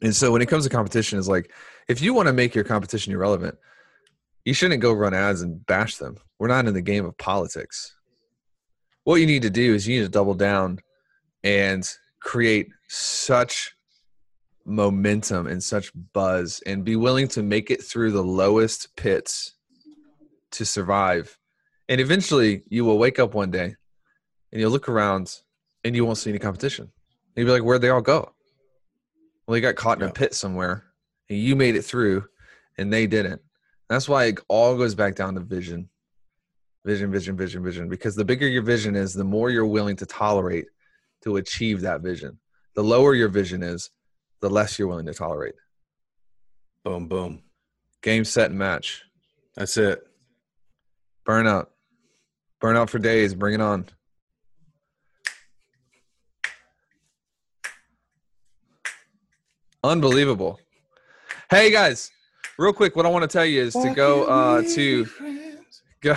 And 0.03 0.14
so 0.14 0.33
when 0.33 0.42
it 0.42 0.46
comes 0.46 0.64
to 0.64 0.70
competition, 0.70 1.20
is 1.20 1.29
like 1.29 1.53
if 1.87 2.03
you 2.03 2.14
want 2.14 2.27
to 2.27 2.33
make 2.33 2.57
your 2.57 2.64
competition 2.64 3.12
irrelevant, 3.12 3.57
you 4.48 4.54
shouldn't 4.54 4.80
go 4.80 4.94
run 4.94 5.12
ads 5.12 5.42
and 5.42 5.66
bash 5.66 5.96
them. 5.98 6.16
We're 6.38 6.48
not 6.48 6.66
in 6.66 6.72
the 6.72 6.80
game 6.80 7.04
of 7.04 7.18
politics. 7.18 7.94
What 9.04 9.16
you 9.16 9.26
need 9.26 9.42
to 9.42 9.50
do 9.50 9.74
is 9.74 9.87
you 9.87 9.98
need 9.98 10.06
to 10.06 10.11
double 10.11 10.32
down 10.32 10.78
and 11.44 11.87
create 12.22 12.68
such 12.88 13.74
momentum 14.64 15.48
and 15.48 15.62
such 15.62 15.92
buzz 16.14 16.62
and 16.64 16.82
be 16.82 16.96
willing 16.96 17.28
to 17.28 17.42
make 17.42 17.70
it 17.70 17.84
through 17.84 18.12
the 18.12 18.24
lowest 18.24 18.96
pits 18.96 19.52
to 20.52 20.64
survive. 20.64 21.38
And 21.90 22.00
eventually 22.00 22.62
you 22.70 22.87
will 22.87 22.96
wake 22.96 23.18
up 23.18 23.34
one 23.34 23.50
day 23.50 23.74
and 24.50 24.61
you'll 24.62 24.70
look 24.72 24.88
around 24.88 25.40
and 25.84 25.94
you 25.94 26.06
won't 26.06 26.16
see 26.16 26.30
any 26.30 26.38
competition. 26.38 26.84
And 26.87 26.90
you'll 27.37 27.48
be 27.48 27.52
like, 27.52 27.64
where'd 27.64 27.82
they 27.82 27.90
all 27.90 28.00
go? 28.00 28.32
Well, 29.46 29.52
they 29.52 29.61
got 29.61 29.76
caught 29.76 29.98
in 29.98 30.04
Yeah. 30.04 30.08
a 30.08 30.14
pit 30.14 30.32
somewhere 30.32 30.84
and 31.28 31.38
you 31.38 31.54
made 31.54 31.76
it 31.76 31.82
through 31.82 32.24
and 32.78 32.90
they 32.90 33.06
didn't. 33.06 33.42
That's 33.88 34.09
why 34.09 34.24
it 34.27 34.40
all 34.48 34.77
goes 34.77 34.94
back 34.94 35.14
down 35.14 35.35
to 35.35 35.40
vision. 35.40 35.88
Vision, 36.85 37.11
vision, 37.11 37.37
vision, 37.37 37.62
vision. 37.64 37.88
Because 37.88 38.14
the 38.14 38.24
bigger 38.24 38.46
your 38.46 38.62
vision 38.62 38.94
is, 38.94 39.14
the 39.14 39.24
more 39.24 39.51
you're 39.51 39.66
willing 39.66 39.96
to 39.96 40.07
tolerate 40.07 40.66
to 41.24 41.37
achieve 41.37 41.81
that 41.83 42.01
vision. 42.01 42.38
The 42.74 42.83
lower 42.85 43.14
your 43.14 43.29
vision 43.29 43.62
is, 43.62 43.90
the 44.40 44.48
less 44.51 44.79
you're 44.79 44.88
willing 44.88 45.07
to 45.07 45.14
tolerate. 45.14 45.55
boom 46.85 47.09
boom 47.09 47.42
Game, 48.03 48.24
set, 48.24 48.51
and 48.51 48.59
match. 48.59 49.03
that's 49.57 49.77
it 49.77 50.09
Burnout. 51.29 51.66
Burnout 52.62 52.88
for 52.88 52.98
days. 52.98 53.35
Bring 53.35 53.53
it 53.53 53.61
on. 53.61 53.85
Unbelievable. 59.85 60.59
Hey 61.51 61.70
guys, 61.70 62.11
real 62.59 62.73
quick, 62.73 62.97
what 62.97 63.07
I 63.07 63.09
want 63.09 63.23
to 63.23 63.29
tell 63.29 63.44
you 63.44 63.62
is 63.62 63.73
to 63.75 63.94
go 63.94 64.25
uh, 64.25 64.62
to 64.75 65.07
go. 66.01 66.14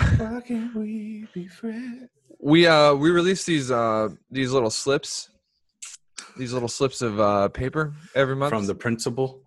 We 2.38 2.66
uh 2.66 2.94
we 2.94 3.10
release 3.10 3.44
these 3.44 3.70
uh 3.70 4.08
these 4.30 4.52
little 4.52 4.70
slips, 4.70 5.30
these 6.36 6.52
little 6.52 6.68
slips 6.68 7.00
of 7.00 7.20
uh 7.20 7.48
paper 7.48 7.94
every 8.14 8.36
month 8.36 8.50
from 8.50 8.66
the 8.66 8.74
principal 8.74 9.42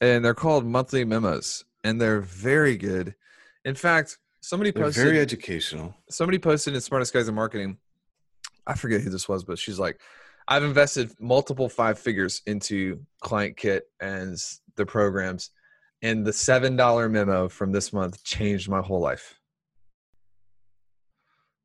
and 0.00 0.24
they're 0.24 0.34
called 0.34 0.66
monthly 0.66 1.04
memos, 1.04 1.64
and 1.84 2.00
they're 2.00 2.20
very 2.20 2.76
good. 2.76 3.14
In 3.64 3.74
fact, 3.74 4.18
somebody 4.40 4.70
they're 4.70 4.84
posted 4.84 5.04
very 5.04 5.18
educational 5.18 5.94
somebody 6.08 6.38
posted 6.38 6.74
in 6.74 6.80
Smartest 6.80 7.12
Guys 7.12 7.28
in 7.28 7.34
Marketing. 7.34 7.78
I 8.66 8.74
forget 8.74 9.00
who 9.00 9.10
this 9.10 9.28
was, 9.28 9.44
but 9.44 9.58
she's 9.58 9.78
like, 9.78 10.00
I've 10.48 10.64
invested 10.64 11.12
multiple 11.20 11.68
five 11.68 11.98
figures 11.98 12.42
into 12.46 13.00
Client 13.20 13.56
Kit 13.56 13.88
and 14.00 14.36
the 14.76 14.86
programs, 14.86 15.50
and 16.02 16.24
the 16.26 16.32
seven 16.32 16.76
dollar 16.76 17.08
memo 17.08 17.48
from 17.48 17.72
this 17.72 17.92
month 17.92 18.22
changed 18.24 18.68
my 18.68 18.80
whole 18.80 19.00
life. 19.00 19.38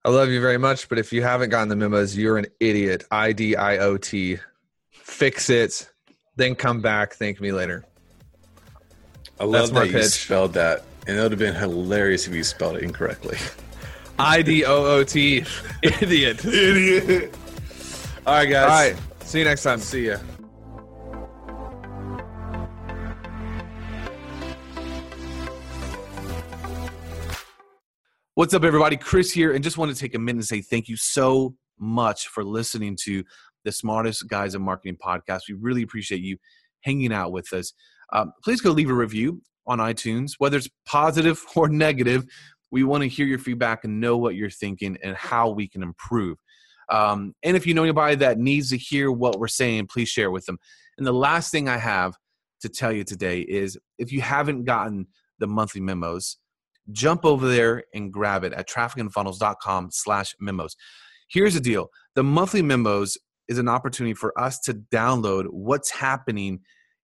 I 0.03 0.09
love 0.09 0.29
you 0.29 0.41
very 0.41 0.57
much, 0.57 0.89
but 0.89 0.97
if 0.97 1.13
you 1.13 1.21
haven't 1.21 1.49
gotten 1.51 1.69
the 1.69 1.75
memos, 1.75 2.17
you're 2.17 2.37
an 2.37 2.47
idiot. 2.59 3.03
I 3.11 3.33
D 3.33 3.55
I 3.55 3.77
O 3.77 3.97
T. 3.97 4.37
Fix 4.89 5.49
it, 5.49 5.91
then 6.35 6.55
come 6.55 6.81
back. 6.81 7.13
Thank 7.13 7.39
me 7.39 7.51
later. 7.51 7.85
i 9.39 9.45
That's 9.45 9.45
love 9.45 9.73
my 9.73 9.87
that 9.87 9.91
you 9.91 10.03
spelled 10.03 10.53
that 10.53 10.83
and 11.07 11.17
it 11.17 11.21
would 11.21 11.31
have 11.31 11.39
been 11.39 11.55
hilarious 11.55 12.27
if 12.27 12.33
you 12.33 12.43
spelled 12.43 12.77
it 12.77 12.83
incorrectly 12.83 13.37
I 14.19 14.41
D 14.41 14.65
O 14.65 14.85
O 14.85 15.03
T. 15.03 15.43
Idiot. 15.83 16.45
idiot 16.45 17.35
all 18.27 18.35
right 18.35 18.45
guys 18.49 18.63
All 18.63 18.69
right. 18.69 18.95
See 19.23 19.39
you 19.39 19.45
next 19.45 19.63
time. 19.63 19.79
see 19.79 20.07
ya 20.07 20.17
What's 28.35 28.53
up, 28.53 28.63
everybody? 28.63 28.95
Chris 28.95 29.29
here, 29.29 29.51
and 29.51 29.61
just 29.61 29.77
want 29.77 29.93
to 29.93 29.99
take 29.99 30.15
a 30.15 30.19
minute 30.19 30.37
and 30.39 30.45
say 30.45 30.61
thank 30.61 30.87
you 30.87 30.95
so 30.95 31.53
much 31.77 32.29
for 32.29 32.45
listening 32.45 32.97
to 33.03 33.25
the 33.65 33.73
Smartest 33.73 34.25
Guys 34.29 34.55
in 34.55 34.61
Marketing 34.61 34.95
podcast. 34.95 35.41
We 35.49 35.55
really 35.55 35.81
appreciate 35.81 36.21
you 36.21 36.37
hanging 36.79 37.11
out 37.11 37.33
with 37.33 37.51
us. 37.51 37.73
Um, 38.13 38.31
please 38.41 38.61
go 38.61 38.71
leave 38.71 38.89
a 38.89 38.93
review 38.93 39.41
on 39.67 39.79
iTunes, 39.79 40.35
whether 40.37 40.55
it's 40.55 40.69
positive 40.85 41.43
or 41.57 41.67
negative. 41.67 42.23
We 42.71 42.85
want 42.85 43.01
to 43.03 43.09
hear 43.09 43.25
your 43.25 43.37
feedback 43.37 43.83
and 43.83 43.99
know 43.99 44.15
what 44.17 44.35
you're 44.35 44.49
thinking 44.49 44.97
and 45.03 45.13
how 45.17 45.49
we 45.49 45.67
can 45.67 45.83
improve. 45.83 46.37
Um, 46.87 47.33
and 47.43 47.57
if 47.57 47.67
you 47.67 47.73
know 47.73 47.83
anybody 47.83 48.15
that 48.15 48.37
needs 48.37 48.69
to 48.69 48.77
hear 48.77 49.11
what 49.11 49.39
we're 49.39 49.49
saying, 49.49 49.87
please 49.87 50.07
share 50.07 50.27
it 50.27 50.31
with 50.31 50.45
them. 50.45 50.57
And 50.97 51.05
the 51.05 51.11
last 51.11 51.51
thing 51.51 51.67
I 51.67 51.77
have 51.77 52.15
to 52.61 52.69
tell 52.69 52.93
you 52.93 53.03
today 53.03 53.41
is 53.41 53.77
if 53.97 54.09
you 54.09 54.21
haven't 54.21 54.63
gotten 54.63 55.07
the 55.39 55.47
monthly 55.47 55.81
memos, 55.81 56.37
jump 56.91 57.25
over 57.25 57.47
there 57.47 57.83
and 57.93 58.11
grab 58.11 58.43
it 58.43 58.53
at 58.53 58.69
trafficandfunnels.com 58.69 59.89
slash 59.91 60.35
memos. 60.39 60.75
Here's 61.29 61.53
the 61.53 61.61
deal. 61.61 61.89
The 62.15 62.23
monthly 62.23 62.61
memos 62.61 63.17
is 63.47 63.57
an 63.57 63.67
opportunity 63.67 64.13
for 64.13 64.37
us 64.39 64.59
to 64.59 64.73
download 64.73 65.45
what's 65.49 65.91
happening 65.91 66.59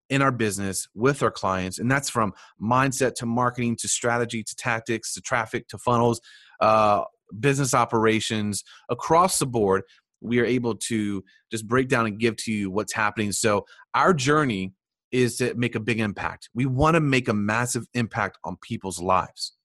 in 0.09 0.21
our 0.21 0.31
business 0.31 0.87
with 0.95 1.21
our 1.21 1.31
clients. 1.31 1.79
And 1.79 1.91
that's 1.91 2.09
from 2.09 2.33
mindset 2.61 3.15
to 3.15 3.25
marketing 3.25 3.75
to 3.77 3.87
strategy 3.87 4.43
to 4.43 4.55
tactics 4.55 5.13
to 5.13 5.21
traffic 5.21 5.67
to 5.69 5.77
funnels, 5.77 6.21
uh, 6.61 7.03
business 7.39 7.73
operations 7.73 8.63
across 8.89 9.39
the 9.39 9.45
board. 9.45 9.83
We 10.21 10.39
are 10.39 10.45
able 10.45 10.75
to 10.75 11.23
just 11.51 11.67
break 11.67 11.89
down 11.89 12.05
and 12.05 12.19
give 12.19 12.37
to 12.37 12.51
you 12.51 12.71
what's 12.71 12.93
happening. 12.93 13.31
So, 13.31 13.65
our 13.93 14.13
journey 14.13 14.73
is 15.11 15.37
to 15.37 15.53
make 15.55 15.75
a 15.75 15.79
big 15.79 15.99
impact. 15.99 16.49
We 16.53 16.65
want 16.65 16.95
to 16.95 16.99
make 16.99 17.27
a 17.27 17.33
massive 17.33 17.85
impact 17.93 18.37
on 18.43 18.57
people's 18.61 18.99
lives. 18.99 19.56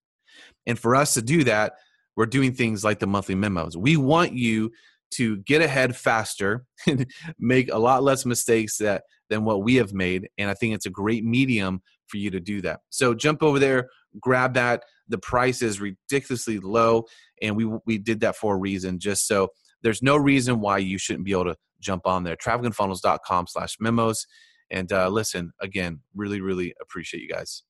And 0.67 0.79
for 0.79 0.95
us 0.95 1.15
to 1.15 1.23
do 1.23 1.45
that, 1.45 1.75
we're 2.17 2.27
doing 2.27 2.53
things 2.53 2.85
like 2.85 2.99
the 2.99 3.07
monthly 3.07 3.35
memos. 3.35 3.77
We 3.77 3.97
want 3.97 4.33
you 4.33 4.71
to 5.13 5.39
get 5.39 5.63
ahead 5.63 5.97
faster 5.97 6.65
and 6.87 7.07
make 7.39 7.71
a 7.71 7.79
lot 7.79 8.03
less 8.03 8.25
mistakes 8.25 8.79
that 8.79 9.05
than 9.31 9.45
what 9.45 9.63
we 9.63 9.77
have 9.77 9.95
made. 9.95 10.29
And 10.39 10.51
I 10.51 10.55
think 10.55 10.75
it's 10.75 10.87
a 10.87 10.91
great 10.91 11.25
medium 11.25 11.81
for 12.07 12.19
you 12.19 12.31
to 12.31 12.41
do 12.41 12.61
that. 12.63 12.81
So 12.91 13.15
jump 13.15 13.43
over 13.43 13.59
there, 13.59 13.89
grab 14.21 14.55
that. 14.55 14.83
The 15.09 15.19
price 15.19 15.63
is 15.63 15.81
ridiculously 15.81 16.59
low, 16.59 17.05
and 17.41 17.57
we 17.57 17.71
we 17.87 17.99
did 17.99 18.21
that 18.21 18.37
for 18.37 18.55
a 18.55 18.59
reason. 18.59 18.99
Just 18.99 19.27
so 19.27 19.49
there's 19.83 20.03
no 20.03 20.17
reason 20.17 20.61
why 20.61 20.79
you 20.79 20.99
shouldn't 20.99 21.25
be 21.25 21.33
able 21.33 21.47
to 21.47 21.57
jump 21.81 22.07
on 22.07 22.25
there. 22.25 22.37
Trafficandfunnels.com 22.37 23.47
slash 23.49 23.77
memos. 23.81 24.27
And 24.71 24.91
uh, 24.93 25.09
listen, 25.09 25.53
again, 25.61 26.01
really, 26.15 26.41
really 26.41 26.73
appreciate 26.81 27.23
you 27.23 27.29
guys. 27.29 27.63